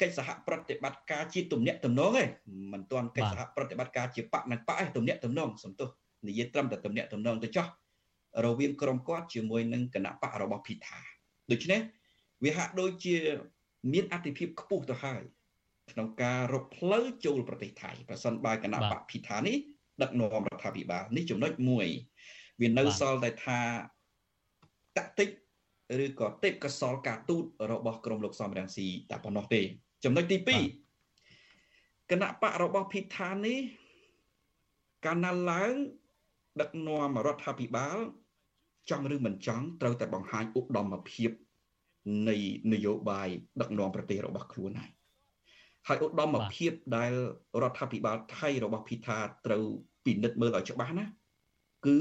[0.00, 2.28] កិច្ចសហប្រតិបត្តិការជាទំនាក់ទំនងឯង
[2.72, 5.88] មិនទាន់កិច្ចសហប្រតិបត្តិការជាបកនឹងបកឯងទំនាក់ទំនងសំទោស
[6.28, 7.66] និយាយត្រឹមតែទំនាក់ទំនងទៅចោះ
[8.46, 11.00] រវាងក្រុមគាត់ជាមួយនឹងគណៈបករបស់ភិថា
[11.52, 11.80] ដូច្នេះ
[12.44, 13.16] វាហាក់ដូចជា
[13.92, 15.22] មានអតិភិបខ្ពស់ទៅហើយ
[15.92, 19.56] ក្នុងការរកផ្លូវចូលប្រទេសថៃប្រសិនបើគណៈបកភិថានេះ
[20.02, 21.86] ដឹកនាំរដ្ឋាភិបាលនេះចំណុចមួយ
[22.60, 23.60] វានៅសល់តែថា
[24.96, 25.28] តាក់ទិក
[26.04, 29.60] ឬក៏ទេពកសលការទូតរបស់ក្រមលោកសំរងស៊ីតែប៉ុណ្ណោះទេ
[30.04, 30.38] ចំណុចទី
[31.04, 33.58] 2គណៈបករបស់ភិថានេះ
[35.04, 35.74] កាលណាឡើង
[36.60, 37.98] ដឹកនាំរដ្ឋាភិបាល
[38.90, 41.30] ចង់ឬមិនចង់ត្រូវតែបង្ហាញឧត្តមភាព
[42.28, 42.36] នៃ
[42.72, 43.28] នយោបាយ
[43.60, 44.92] ដឹកនាំប្រទេសរបស់ខ្លួនហើយ
[45.88, 47.12] ហើយឧត្តមភាពដែល
[47.62, 49.64] រដ្ឋាភិបាលថៃរបស់ភិថាត្រូវ
[50.04, 51.06] ពិនិត្យមើលឲ្យច្បាស់ណា
[51.86, 52.00] គឺ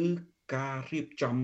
[0.56, 1.36] ការរៀបចំ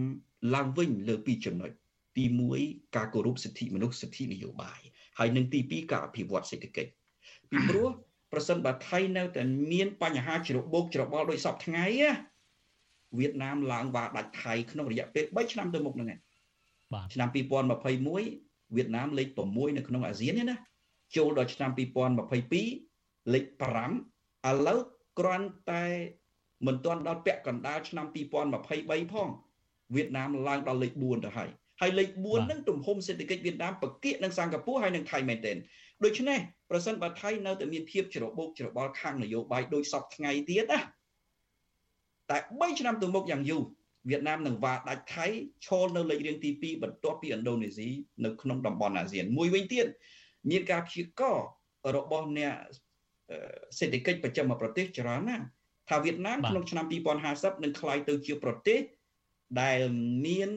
[0.56, 1.72] ឡើងវិញលើពីរចំណុច
[2.18, 2.26] ទី
[2.60, 4.80] 1ការគោរពសិទ្ធិមនុស្សសិទ្ធិនយោបាយ
[5.20, 6.92] ហើយនឹងទី2ការអភិវឌ្ឍសេដ្ឋកិច្ច
[7.50, 7.90] ពីព្រោះ
[8.32, 12.12] ប្រសិនបើថៃនៅតែមានបញ្ហាច្របូកច្របល់ដោយសពថ្ងៃណា
[13.18, 16.08] វៀតណាមឡើងវ៉ាដាច់ថៃក្នុងរយៈពេល3ឆ្នាំទៅមុខហ្នឹង
[16.94, 17.30] បាទឆ្នាំ
[17.94, 20.58] 2021វៀតណាមលេខ6នៅក្នុងអាស៊ាននេះណា
[21.16, 21.72] ចូលដល់ឆ្នាំ
[22.48, 24.80] 2022លេខ5ឥឡូវ
[25.20, 25.86] គ្រាន់តែ
[26.68, 29.28] មិនទាន់ដល់ពាក់កណ្ដាលឆ្នាំ2023ផង
[29.96, 31.50] វៀតណាមឡើងដល់លេខ4ទៅហើយ
[31.82, 35.58] ហើយលេខ4ហ្នឹងទំហំសេដ្ឋកិច្ចវៀតណាមប្រកៀកនឹងសិង្ហបុរីហើយនឹងថៃមែនទែន
[36.04, 36.40] ដូច្នេះ
[36.70, 40.80] ប្រសិនបើថៃនៅតែមានភាពច្របូកច្របល់ខាងនយោបាយដោយសពថ្ងៃទៀតណា
[42.30, 43.64] តែ3ឆ្នាំទៅមុខយ៉ាងយូរ
[44.10, 45.26] វៀតណាមនឹងវាដាច់ថៃ
[45.66, 47.88] ឈលនៅលេខរៀងទី2បន្ទាប់ពីឥណ្ឌូនេស៊ី
[48.26, 49.86] នៅក្នុងតំបន់អាស៊ានមួយវិញទៀត
[50.50, 51.38] មានការព្យាករ
[51.96, 52.54] របស់អ្នក
[53.80, 55.46] សេដ្ឋកិច្ចប្រចាំប្រទេសច្រើនណាស់
[55.90, 56.86] ថាវៀតណាមក្នុងឆ្នាំ
[57.26, 58.80] 2050នឹងក្លាយទៅជាប្រទេស
[59.62, 59.80] ដែល
[60.26, 60.50] មាន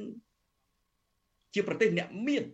[1.54, 2.44] ជាប្រទេសអ្នកមាន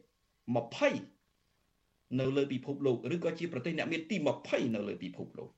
[1.24, 4.16] 20នៅលើពិភពលោកឬក៏ជាប្រទេសអ្នកមានទី
[4.46, 5.50] 20នៅលើពិភពលោក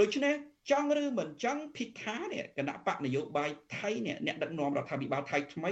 [0.00, 0.34] ដូច្នេះ
[0.70, 5.70] ចង់ឬមិនចង់ភិថានេះគណៈបកនយោបាយថៃនេះអ្នកដឹកនាំរដ្ឋាភិបាលថៃថ្មី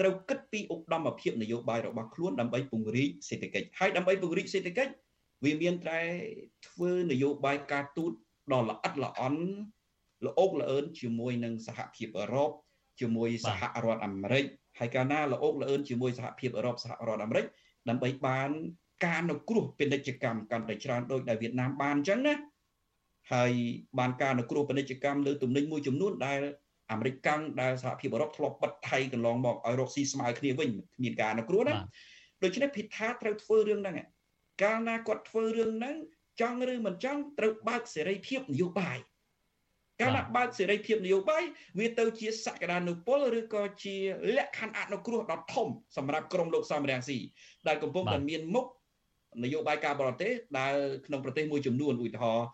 [0.00, 4.92] ត្រូវគិតពីឧត្តមភាពនយោបាយរបស់ខ្លួនដើម្បីពង្រីកសេដ្ឋកិច្ចហើយដើម្បីពង្រីកសេដ្ឋកិច្ច
[5.44, 6.00] វាមានតែ
[6.68, 8.12] ធ្វើនយោបាយការទូត
[8.52, 9.42] ដ៏ល្អិតល្អន់
[10.26, 12.50] ល្អោកល្អឿនជាមួយនឹងសហភាពអឺរ៉ុប
[13.00, 14.44] ជាមួយសហរដ្ឋអាមេរិក
[14.78, 17.46] ហើយកាលណាល្អោកល្អឿនជាមួយសហភាពអឺរ៉ុបសហរដ្ឋអាមេរិក
[17.88, 18.50] ដើម្បីបាន
[19.06, 22.34] ការនៅគ្រោះពាណិជ្ជកម្មកាន់តែច្រើនដោយដែលវៀតណាមបានអញ្ចឹងណា
[23.32, 23.52] ហើយ
[23.98, 26.40] បានការនៅគ្រោះពាណិជ្ជកម្មលើទំនិញមួយចំនួនដែល
[26.92, 31.74] អាមេរិកកាំងដែលសហភាពអឺរ៉ុបធ្លាប់បិទថៃកន្លងមកឲ្យរកស៊ីស្មើគ្នាវិញគ្មានការនៅគ្រោះណា
[32.44, 33.96] ដូច្នេះភិថាត្រូវធ្វើរឿងហ្នឹង
[34.62, 35.96] កាលណាគាត់ធ្វើរឿងហ្នឹង
[36.40, 38.98] ចង់ឬមិនចង់ត្រូវបើកសេរីភាពនយោបាយ
[40.00, 41.42] កាលណាបើកសេរីភាពនយោបាយ
[41.78, 43.96] វាទៅជាសក្តានុពលឬក៏ជា
[44.36, 47.18] លក្ខខណ្ឌអនុគ្រោះដ៏ធំសម្រាប់ក្រមលោកសំរងស៊ី
[47.68, 48.66] ដែលកំពុងតែមានមុខ
[49.44, 50.74] នយោបាយការបរទេសដែល
[51.06, 52.46] ក្នុងប្រទេសមួយចំនួនឧទាហរណ៍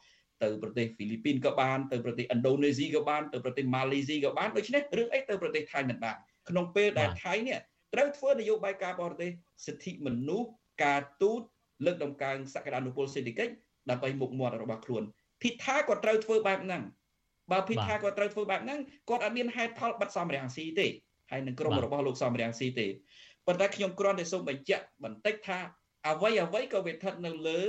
[0.44, 6.16] ទៅប្រទេសហ្វីលីពីនក៏បានទៅប្រទេសឥណ្ឌូនេស៊ីក៏បានទៅប្រទេសម៉ាឡេស៊ីក៏បានដូច្នេះរឿងអីទៅប្រទេសថៃមិនបាន
[6.48, 7.58] ក្នុងពេលដែលថៃនេះ
[7.94, 9.30] ត្រូវធ្វើនយោបាយការបរទេស
[9.66, 10.48] សិទ្ធិមនុស្ស
[10.84, 11.40] ការទូត
[11.84, 13.52] លើកដំកើងសក្តានុពលសេដ្ឋកិច្ច
[13.90, 15.02] ដើម្បីមុខមាត់របស់ខ្លួន
[15.42, 16.82] ភិថាក៏ត្រូវធ្វើបែបហ្នឹង
[17.52, 20.86] បើភិថាគាត់ត្រូវធ្វើបែបហ្នឹងគាត់អត់មានហេតុផលបិទសំរាំងស៊ីទេ
[21.30, 22.86] ហើយនឹងក្រុមរបស់លោកសំរាំងស៊ីទេ
[23.46, 25.58] ប៉ុន្តែខ្ញុំគ្រាន់តែសូមបញ្ជាក់បន្តិចថា
[26.08, 27.62] អ្វីអ្វីក៏វាស្ថិតនៅលើ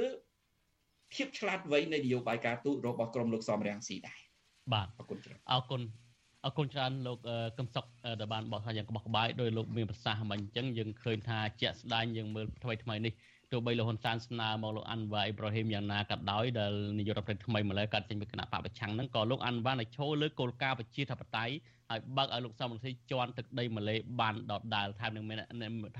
[1.14, 4.20] ភាពឆ្លាតវៃនៃនយោបាយការទូតរបស់ក្រមលោកសំរាំងស៊ីដែរ
[4.74, 5.82] បាទអរគុណច្រើនអរគុណ
[6.46, 7.18] អរគុណច្រើនលោក
[7.58, 7.86] កឹមសុក
[8.20, 13.14] ដែលបានបកស្រាយយ៉ាងក្បោះក្បាយដោយលោកមានប្រសាសន៍មិនអញ្ចឹងយើងឃើញថាជាក់ស្ដែងយើងមើលថ្មីថ្មីនេះ
[13.56, 21.54] ទោះបីលោកហ៊ុនសែនស្នើមកលោកអាន់វ៉ាអ៊ីប្រាហ៊ីមយ៉ាងណាក៏ដោយដែលនាយករដ្ឋមន្ត្រីថ្មីម្ល៉េះកាត់ចេញពីគណៈបពប្រឆាំងហ្នឹងក៏លោកអាន់វ៉ានៅឈរលើគោលការណ៍ប្រជាធិបតេយ្យ
[21.90, 25.38] ហើយបើកឲ្យលោកសំរងស៊ីជន់ទឹកដីម៉ាឡេបានដដែលថែមទាំងមាន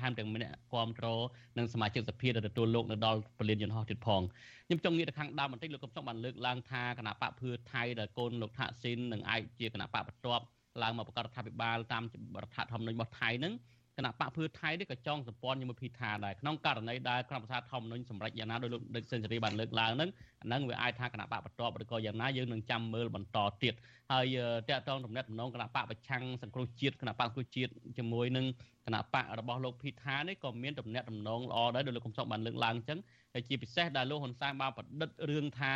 [0.00, 0.40] ថែមទាំងមាន
[0.72, 1.20] គ្រប់គ្រង
[1.58, 4.22] និងសមាជិកសភាដែលទទួលលោកនៅដល់ពលានយន្តហោះទៀតផង
[4.66, 10.44] ខ្ញុំចង់ងាកទៅខាងដើមបន្តិចលោកកំសុកបានលើកឡើងថាគណៈបកភឿថៃដែលកូនលោកថាក់ស៊ីននឹងអាចជាគណៈបកបន្ទាប់
[10.82, 12.02] ឡើងមកប្រកាសរដ្ឋាភិបាលតាម
[12.42, 13.52] រដ្ឋធម្មនុញ្ញរបស់ថៃនឹង
[13.98, 20.10] គណៈបកភឿថៃនេះក៏ចងសម្ព័ន្ធជាមួយភីថាដែរក្នុងករណីដែលក្រុមប្រឹក្សាធម្មនុញ្ញសម្រេចយ៉ាងណាដោយលោកដឹកសេនស៊ូរីបានលើកឡើងហ្នឹង
[20.42, 23.74] អាហ្នឹងវាអាចថាគណៈបកបន្ទាប់ឬក៏យ៉ាងណាយើងនឹងចាំមើលបន្តទៀត
[24.12, 24.36] ហើយ
[24.68, 28.46] តកតងទំនាក់ទំនងគណៈបកប្រឆាំងសង្គ្រោះជាតិគណៈបកសង្គ្រោះជាតិជាមួយនឹង
[28.86, 32.98] គណៈបករបស់លោកភីថានេះក៏មានទំនាក់ទំនងល្អដែរដោយលោកកំសុកបានលើកឡើងអញ្ចឹង
[33.34, 35.74] ហើយជាពិសេសដែលលោកហ៊ុនសែនបានប្រឌិតរឿងថា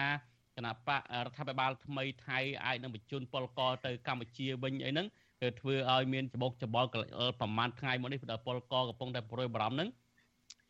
[0.56, 5.06] គណៈបករដ្ឋាភិបាលថ្មីថៃអាចនឹងបញ្ជូនពលករទៅកម្ពុជាវិញអីហ្នឹង
[5.40, 9.88] គឺធ្វើឲ្យមានច្បុកច្បល់ប្រហែលថ្ងៃមកនេះដែលពលករកំពុងតែប្រួយបារម្ភហ្នឹង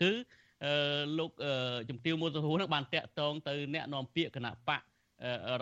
[0.03, 0.13] គឺ
[0.65, 1.31] អឺលោក
[1.89, 4.81] ជំទាវមួលសហួរនឹងបានតាក់ទងទៅអ្នកនាំពាក្យគណៈបក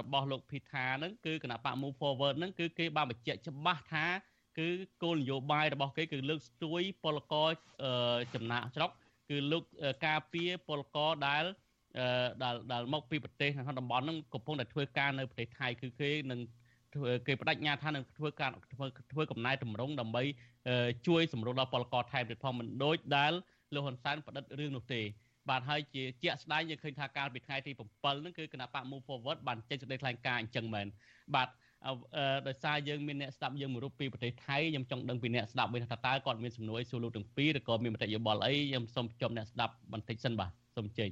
[0.00, 4.06] របស់លោកភីថាហ្នឹងគឺគណៈបក Move Forward ហ្នឹងគឺគេបានបញ្ជាក់ច្បាស់ថា
[4.58, 4.68] គឺ
[5.02, 7.48] គោលនយោបាយរបស់គេគឺលើកស្ទួយពលករ
[8.34, 8.90] ចំណាក់ស្រុក
[9.30, 9.64] គឺលើក
[10.06, 11.44] ការពារពលករដែល
[12.42, 16.57] ដែលដែលមកពីប្រទេសក្នុងតំបន់ហ្នឹងកំពុងតែធ្វើការនៅប្រទេសថៃគឺគេនឹងធ្វើ
[17.26, 20.22] គេបដិញ្ញាថានឹងធ្វើការធ្វើធ្វើកំណែតម្រង់ដើម្បី
[21.06, 23.32] ជួយសម្រួលដល់ពលករថៃទៀតផងមិនដូចដែល
[23.74, 25.00] លោកហ៊ុនសែនផ្តិតរឿងនោះទេ
[25.50, 30.86] បាទហើយជាជាក់ស្ដែងយើងឃើញថាកាលពីថ្ងៃទី7ហ្នឹងគឺគណៈបក Move Forward បានចេញសេចក្តីថ្លែងការណ៍អញ្ចឹងមែន
[31.34, 31.48] បាទ
[32.46, 41.10] ដោយសារយើងមានអ្នកស្ដាប់យើងមួយរូបពីប្រទេសថៃខ្ញុំចង់ដឹងពីអ្នកស្ដាប់វិញថាតើគាត់មានសំណួរអីសួរលោកទាំងពីរឬក៏មានមតិយោបល់អីខ្ញុំសូមជុំអ្នកស្ដាប់បន្តិចសិនបាទសូមចេញ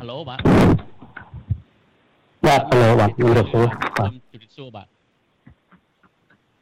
[0.00, 0.40] ហៅឡូបាទ
[2.46, 3.66] បាទហៅឡូបាទជំរាបសួរ
[3.98, 4.86] បាទជំរាបសួរបាទ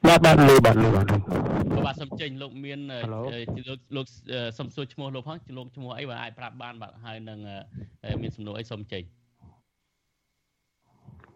[0.06, 1.06] បាទបាទលឺបាទលឺបាទ
[1.86, 2.80] បាទសូមចេញលោកមាន
[3.12, 3.20] លោ
[3.76, 4.06] កលោក
[4.58, 7.38] សូមសួរឈ្មោះលោកផងលោកឈ្មោះអីបាទអាចប្រាប់បានបាទហើយនឹង
[8.22, 9.02] មានសំណួរអីសូមចេញ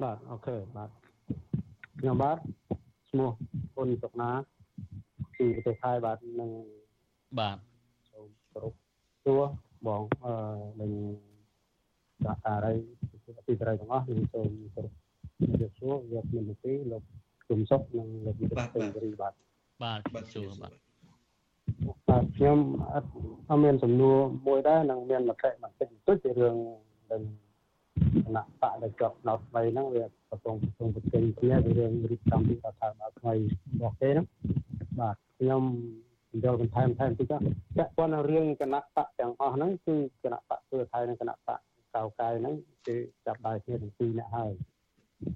[0.03, 0.90] បាទអូខេបាទ
[1.98, 2.38] ខ្ញុំបាទ
[3.11, 3.30] ឈ្មោះ
[3.76, 4.30] អ៊ុនសុកណា
[5.38, 6.50] ពីប្រទេសថៃបាទនឹង
[7.38, 7.57] បាទ
[8.11, 8.74] សូមគោរព
[9.24, 9.42] សួរ
[9.86, 10.34] បងអឺ
[10.82, 10.92] នឹង
[12.25, 12.75] សហការី
[13.47, 14.93] ពីបរិយទាំងអស់ខ្ញុំសូមគោរព
[15.41, 17.03] ជម្រាបសួរវាមានទីលោក
[17.49, 18.64] គុំសុកនិងលោកវិទ្យា
[18.95, 19.33] សេរីបាទ
[19.83, 20.73] បាទបាទសួរបាទ
[22.09, 22.59] បាទខ្ញុំ
[22.93, 23.09] អត់
[23.49, 24.16] អត់មានសំណួរ
[24.49, 26.57] មួយដែរនិងមានមតិបន្តិចបន្តួចពីរឿង
[27.11, 27.23] ដែល
[28.25, 34.27] គណៈបកដែលជាប់នៅថ្មីហ្នឹងវាកំពុងកំពុងប្រជែងគ្នាពីរឿងរៀបចំពីរដ្ឋាភិបាលថ្មីរបស់គេហ្នឹង
[35.01, 35.62] បាទខ្ញុំ
[36.45, 41.61] យកបន្ថែមថែមតិចចាក់ព័ន្ធនឹងរឿងគណៈបកទាំងអស់ហ្នឹងគឺគណៈបកធ្វើថៃនិងគណៈបក
[41.97, 42.55] កៅកាយហ្នឹង
[42.86, 44.53] គឺចាប់ដៃគ្នាទាំងពីរនាក់ហើយ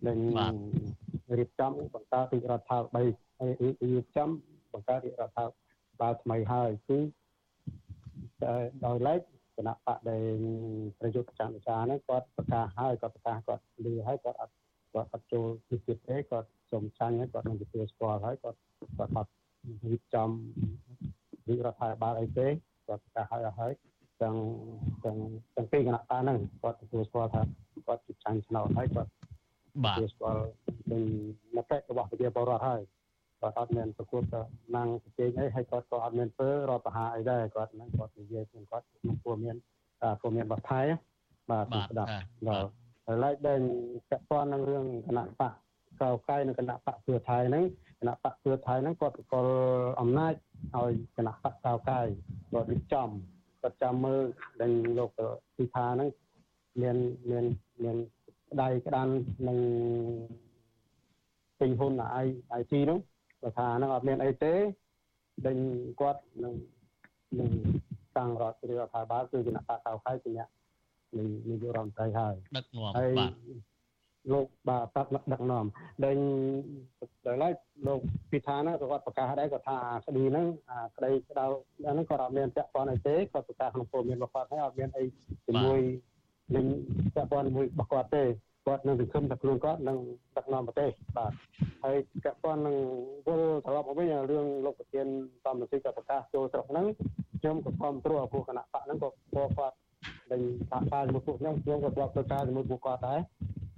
[0.07, 0.19] នឹង
[1.39, 3.07] រៀបចំបង្កើតទីរដ្ឋាភិបាល
[3.93, 4.29] រៀបចំ
[4.73, 5.55] បង្កើតទីរដ្ឋាភិ
[6.01, 6.99] បាលថ្មីហើយគឺ
[8.87, 9.21] ដោយឡែក
[9.57, 10.25] គណៈបកដែល
[10.99, 14.55] ប្រយុទ្ធចន្ទចាហ្នឹងគាត់ប្រកាសហើយគាត់ប្រកាសគាត់លឺហើយគាត់អត់
[14.93, 18.59] គាត់អត់ចូលទីទៀតទេគាត់សូមចាញ់ហើយគាត់នឹងទទួលស្គាល់ហើយគាត់
[18.99, 19.31] គាត់អត់
[19.91, 20.29] រៀបចំ
[21.49, 22.49] វិរដ្ឋាភិបាលអីទេ
[22.89, 23.73] គាត់ប្រកាសឲ្យអស់ហើយ
[24.23, 24.37] ទាំង
[25.05, 25.17] ទាំង
[25.57, 27.43] ទាំងពីរគណៈបកហ្នឹងគាត់ទទួលស្គាល់ថា
[27.87, 29.11] គាត់ជាចាញ់ឆ្នោតហើយគាត់
[29.85, 30.43] បាទទទួលស្គាល់
[30.93, 31.03] នឹង
[31.57, 32.81] មតិរបស់ប្រជាពលរដ្ឋហើយ
[33.41, 34.23] គាត់អត់មានប្រកួត
[34.77, 39.57] ណាំងប្រជែងអីហើយគាត់ក៏អត់មានធ្វើរដ្ឋប្រហារអីដែរគាត់ហ្នឹងគាត់និយាយខ្លួនគាត់ក្នុងពលមាន
[40.21, 40.81] ពលមានបទថៃ
[41.51, 42.11] បាទស្ដាប់
[42.49, 42.69] ដល់
[43.07, 43.61] ហើយឡែកដែល
[44.09, 45.53] ពាក់ព័ន្ធនឹងរឿងគណៈបក
[46.03, 47.65] កៅកៃនិងគណៈបកព្រឺថៃហ្នឹង
[48.01, 49.53] គណៈបកព្រឺថៃហ្នឹងគាត់ប្រកល់
[50.01, 50.35] អំណាច
[50.77, 52.01] ឲ្យគណៈបកកៅកៃ
[52.53, 53.09] គាត់រៀបចំ
[53.67, 54.23] គាត់ចាំមើល
[54.61, 55.11] ដែលលោក
[55.57, 56.09] ពិថាហ្នឹង
[56.83, 56.97] មាន
[57.31, 57.45] មាន
[57.85, 57.97] មាន
[58.51, 59.09] ក្តៅក្តាន
[59.49, 59.59] នឹង
[61.61, 62.99] ពេញហ៊ុនអាយអាយជីនោះ
[63.43, 64.55] បើថាហ្នឹងអត់មានអីទេ
[65.47, 65.59] ដេញ
[66.01, 66.55] គាត់នឹង
[67.41, 67.51] នឹង
[68.17, 68.59] តាំងរដ្ឋា
[68.93, 70.49] ភិបាលគឺគណៈបកកៅខៃជាអ្នក
[71.49, 73.33] នាយករដ្ឋមន្ត្រីហើយដឹកនាំហើយបាទ
[74.33, 75.65] លោកបាទបកដឹកនាំ
[76.05, 76.17] ដែល
[77.27, 77.55] ដល់ឡែក
[77.87, 78.01] លោក
[78.33, 81.45] ពិថាហ្នឹងក៏គាត់ប្រកាសដែរគាត់ថាក្តីហ្នឹងអាក្តីក្តៅ
[81.83, 85.05] ហ្នឹងគាត់អត់មានពាក់ព័ន្ធអីទេគាត់ប្រកាសក្នុងពលមានរបស់គាត់ហើយអត់មានអី
[85.47, 85.81] ជាមួយ
[86.57, 86.67] នឹង
[87.15, 88.25] ពាក់ព័ន្ធជាមួយរបស់គាត់ទេ
[88.67, 89.99] គាត់នឹងសង្ឃឹមថាខ្លួនគាត់នឹង
[90.37, 91.33] ដឹកនាំប្រទេសបាទ
[91.85, 92.77] ហើយពាក់ព័ន្ធនឹង
[93.27, 95.07] វិលត្រឡប់មកវិញរឿងលោកប្រធាន
[95.47, 96.87] តំណស៊ីក៏ប្រកាសចូលស្រុកហ្នឹង
[97.41, 99.77] ខ្ញុំក៏គ្រប់គ្រងពួកគណៈបកហ្នឹងក៏ពួកគាត់
[100.31, 103.21] ដែលសហការជាមួយពួកខ្ញុំខ្ញុំក៏ធ្លាប់ធ្វើការជាមួយពួកគាត់ដែរ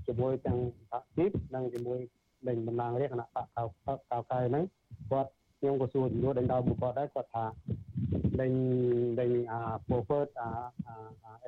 [0.09, 0.59] ជាមួយទាំង
[0.91, 1.99] សហជីពនិងជាមួយ
[2.47, 3.63] ដែលតំណាងរាជគណៈបកកៅ
[4.11, 4.65] កៅកៅហ្នឹង
[5.11, 7.45] គាត់ខ្ញុំក៏សួរចំនួនដេញដល់ពួកគាត់ដែរគាត់ថា
[8.41, 8.53] ដេញ
[9.21, 10.49] ដេញអា preferred អា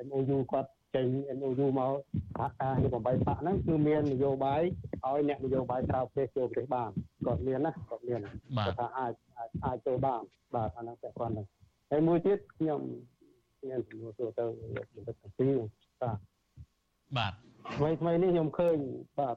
[0.07, 1.07] MOU គាត់ចេញ
[1.37, 1.93] MOU មក
[2.37, 4.61] សហការនេះ8បកហ្នឹងគឺមាននយោបាយ
[5.05, 6.89] ឲ្យអ្នកនយោបាយក្រៅប្រទេសចូលប្រទេសបាន
[7.25, 8.19] គាត់មានណាគាត់មាន
[8.65, 10.21] គាត់ថាអាចអាចអាចចូលបាន
[10.55, 11.47] បាទអាហ្នឹងពាក់ព័ន្ធហ្នឹង
[11.91, 12.79] ហើយមួយទៀតខ្ញុំ
[13.69, 14.45] មានចំនួនសួរទៅ
[14.75, 15.57] លោកបណ្ឌិតទាំងពីរ
[16.01, 16.17] បាទ
[17.17, 17.33] បាទ
[17.69, 18.77] ថ្មីថ្មីនេះខ្ញុំឃើញ
[19.19, 19.35] បាទ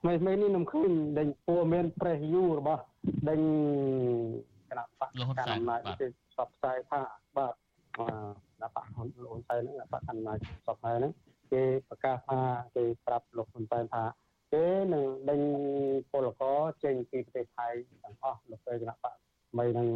[0.00, 2.82] ថ្មីថ្មីនេះខ្ញុំឃើញដេញពួរមាន press you របស់
[3.28, 3.40] ដេញ
[4.70, 7.00] គណៈបកកណ្ដាលអំណាចគេផ្សព្វផ្សាយថា
[7.36, 7.54] បាទ
[7.96, 8.00] គ
[8.62, 11.12] ណៈបកហ៊ុនលោកហ៊ុនសែនហ្នឹងគណៈបកកណ្ដាលផ្សព្វផ្សាយហ្នឹង
[11.52, 12.40] គេប្រកាសថា
[12.76, 14.04] គេប្រាប់លោកហ៊ុនសែនថា
[14.52, 15.40] គេនឹងដេញ
[16.10, 17.68] ពលករចេញពីប្រទេសថៃ
[18.02, 19.14] ទាំងអស់នៅពេលគណៈបក
[19.50, 19.88] ថ្មីនឹង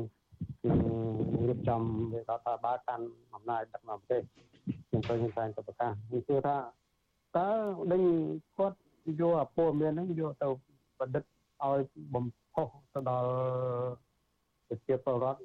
[0.71, 0.81] នឹង
[1.49, 4.23] រៀបចំវិរដ្ឋាភិបាលកាន់អំណាចដឹកនាំប្រទេស
[4.89, 6.57] ខ្ញុំឃើញហ៊ុនសែនក៏ប្រកាសខ្ញុំជឿថា
[7.37, 7.49] តើ
[7.93, 8.03] ដេញ
[8.59, 8.79] គាត់
[9.21, 10.49] យកអាពលមានហ្នឹងយកទៅ
[10.99, 11.25] ប្រឌិត
[11.63, 11.79] ឲ្យ
[12.15, 12.25] បំ
[12.55, 13.31] ផុសទៅដល់
[14.69, 15.41] ប្រជាពលរដ្ឋ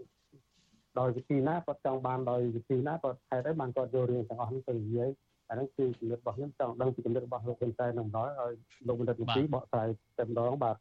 [1.00, 5.10] ដោយវិធីណាគាត់ចង់បានដោយវិធីណាគាត់ហេតុអីបានគាត់យករឿងទាំងអស់នេះទៅនិយាយ
[5.50, 8.54] អាហ្នឹងគឺគំនិតរបស់ខ្ញុំចង់ដឹងពីគំនិតរបស់លោកហ៊ុនសែននឹងដល់ឲ្យ
[8.88, 9.88] លោកបណ្ឌិតវិធីបកស្រាយ
[10.18, 10.76] តែម្ដងបាទ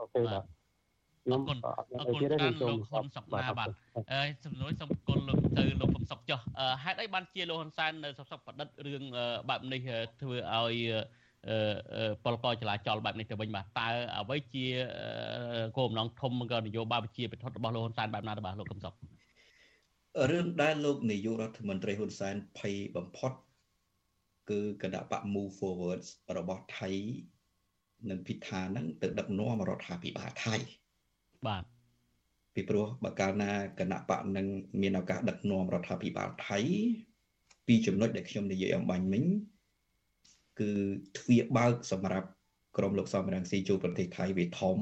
[0.00, 0.44] អូខេបាទ
[1.28, 3.68] ខ្ញុំអត់មានអីទៀតទេខ្ញុំសូមហ៊ុនសុកណាបាទ
[4.14, 6.40] អើយសំណួរសូមគុណលោកទៅលោកកំសុកចុះ
[6.82, 9.02] ហេតុអីបានជាលោកហ៊ុនសែននៅសុកសុកប្រឌិតរឿង
[9.48, 9.80] បែបនេះ
[10.20, 10.76] ធ្វើឲ្យ
[12.24, 14.66] ពលករចលាចលបែបនេះទៅវិញបាទតើអ្វីជា
[15.76, 18.94] គោលបំណងធំក៏នយោបាយវិជាពិធរបស់លោកហ៊ុនសែនបែបណាទៅបាទលោកកំសុក
[20.30, 23.32] រឿងដែលលោកនាយករដ្ឋមន្ត្រីហ៊ុនសែនភ័យបំផុត
[24.50, 26.02] គឺគណៈបក Move Forward
[26.36, 26.90] របស់ថៃ
[28.10, 30.56] និងពិថានឹងទៅដឹកនាំរដ្ឋាភិបាលថៃ
[31.46, 31.64] បាទ
[32.54, 34.46] ពីព្រោះបើកាលណាគណៈបកនឹង
[34.80, 36.58] មានឱកាសដឹកនាំរដ្ឋាភិបាលថៃ
[37.66, 39.24] ពីចំណុចដែលខ្ញុំនិយាយអំបញ្ញមិញ
[40.60, 40.70] គឺ
[41.16, 42.28] ទ្វារបើកសម្រាប់
[42.76, 44.78] ក្រមលោកសំរងស៊ីចូលប្រទេសថៃវាធំ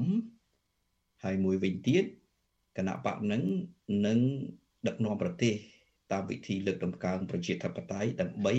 [1.23, 2.03] ហើយមួយវិញទៀត
[2.77, 3.43] គណៈបកនឹង
[4.07, 4.19] នឹង
[4.87, 5.53] ដឹកនាំប្រទេស
[6.13, 8.55] តាមវិធីលើកតម្កើងប្រជាធិបតេយ្យដើម្បី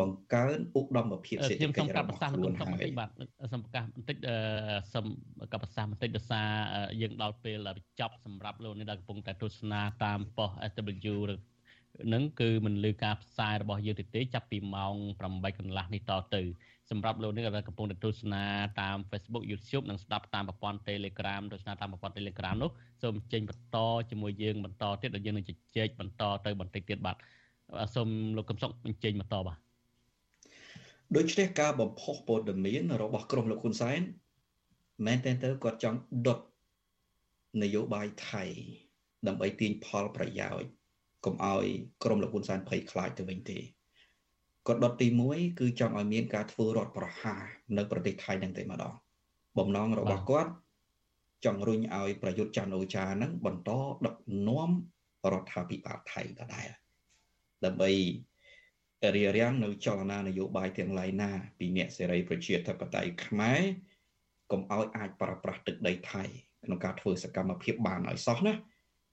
[0.00, 3.10] បង្កើនឧត្តមភាពសេដ្ឋកិច្ចរបស់ខ្លួនហើយបាទ
[3.52, 4.16] សូមប្រកាសបន្តិច
[4.94, 5.06] សូម
[5.52, 6.48] កបសាសបន្តិចដោយសារ
[7.00, 11.16] យើងដល់ពេលបញ្ចប់សម្រាប់លោកនេះដែលកំពុងតែទស្សនាតាមប៉ុស SW
[12.14, 14.94] នឹងគឺមិនលឺការផ្សាយរបស់យើងទេចាប់ពីម៉ោង
[15.26, 16.42] 8កន្លះនេះតទៅ
[16.92, 18.44] សម្រាប់លោកនេះក៏កំពុងតែទស្សនា
[18.80, 22.70] តាម Facebook YouTube និងស្ដាប់តាមប្រព័ន្ធ Telegram ទស្សនាតាមប្រព័ន្ធ Telegram នោះ
[23.02, 23.76] សូមចេញបន្ត
[24.10, 27.16] ជាមួយយើងបន្តទៀតដល់យើងនឹងជជែកបន្តទៅបន្តិចទៀតបាទ
[27.94, 29.58] សូមលោកកំសុកបញ្ចេញបន្តបាទ
[31.16, 34.00] ដូច្នេះការបំផុសព័ត៌មានរបស់ក្រុមលោកហ៊ុនសែន
[35.06, 36.40] មែនតើទៅគាត់ចង់ដុត
[37.62, 38.44] នយោបាយថៃ
[39.26, 40.68] ដើម្បីទាញផលប្រយោជន៍
[41.24, 41.66] កុំឲ្យ
[42.04, 43.58] ក្រុមលោកហ៊ុនសែនភ័យខ្លាចទៅវិញទេ
[44.66, 47.42] គាត់ដុតទី1គឺចង់ឲ្យមានការធ្វើរដ្ឋប្រហារ
[47.76, 48.94] នៅប្រទេសថៃនឹងតែម្ដង
[49.58, 50.50] បំណងរបស់គាត់
[51.44, 53.70] ចង់រុញឲ្យប្រយុទ្ធច័ន្ទអូចានឹងបន្ត
[54.06, 54.14] ដឹក
[54.48, 54.70] នាំ
[55.32, 56.68] រដ្ឋាភិបាលថៃដដែល
[57.64, 57.90] ដើម្បី
[59.16, 63.60] រារាំងនៅចលនានយោបាយទាំងឡាយណា ពីអ្នកសេរីប្រជាធិបតេយ្យខ្មែរ
[64.52, 66.22] កុំឲ្យអាចប្រើប្រាស់ទឹកដីថៃ
[66.64, 68.54] ក្នុងការធ្វើសកម្មភាពបានឲ្យសោះណា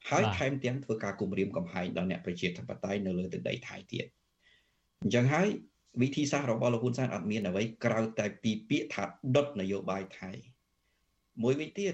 [0.10, 4.06] ហើយថែមទាំងធ្វើការគម្រាមកំហែងដល់អ្នកប្រជាធិបតេយ្យនៅលើទឹកដីថៃទៀត
[5.02, 5.47] អញ្ចឹងហើយ
[6.02, 9.04] វិធីសាស្ត្ររបស់លោកហ៊ុនសែនអត់មានអ្វីក្រៅតែពីពាក្យថា
[9.36, 10.30] ដុតនយោបាយថៃ
[11.43, 11.93] មួយវិញទៀត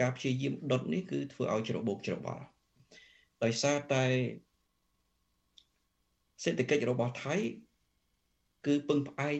[0.00, 2.44] ការព្យាយាមដុតនេះគឺធ្វើឲ្យច្របូកច្របល់
[3.44, 4.04] ដោយសារតែ
[6.42, 7.34] សេដ្ឋកិច្ចរបស់ថៃ
[8.66, 9.36] គឺពឹងផ្អែក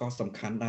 [0.00, 0.68] ក៏សំខាន់ដែរ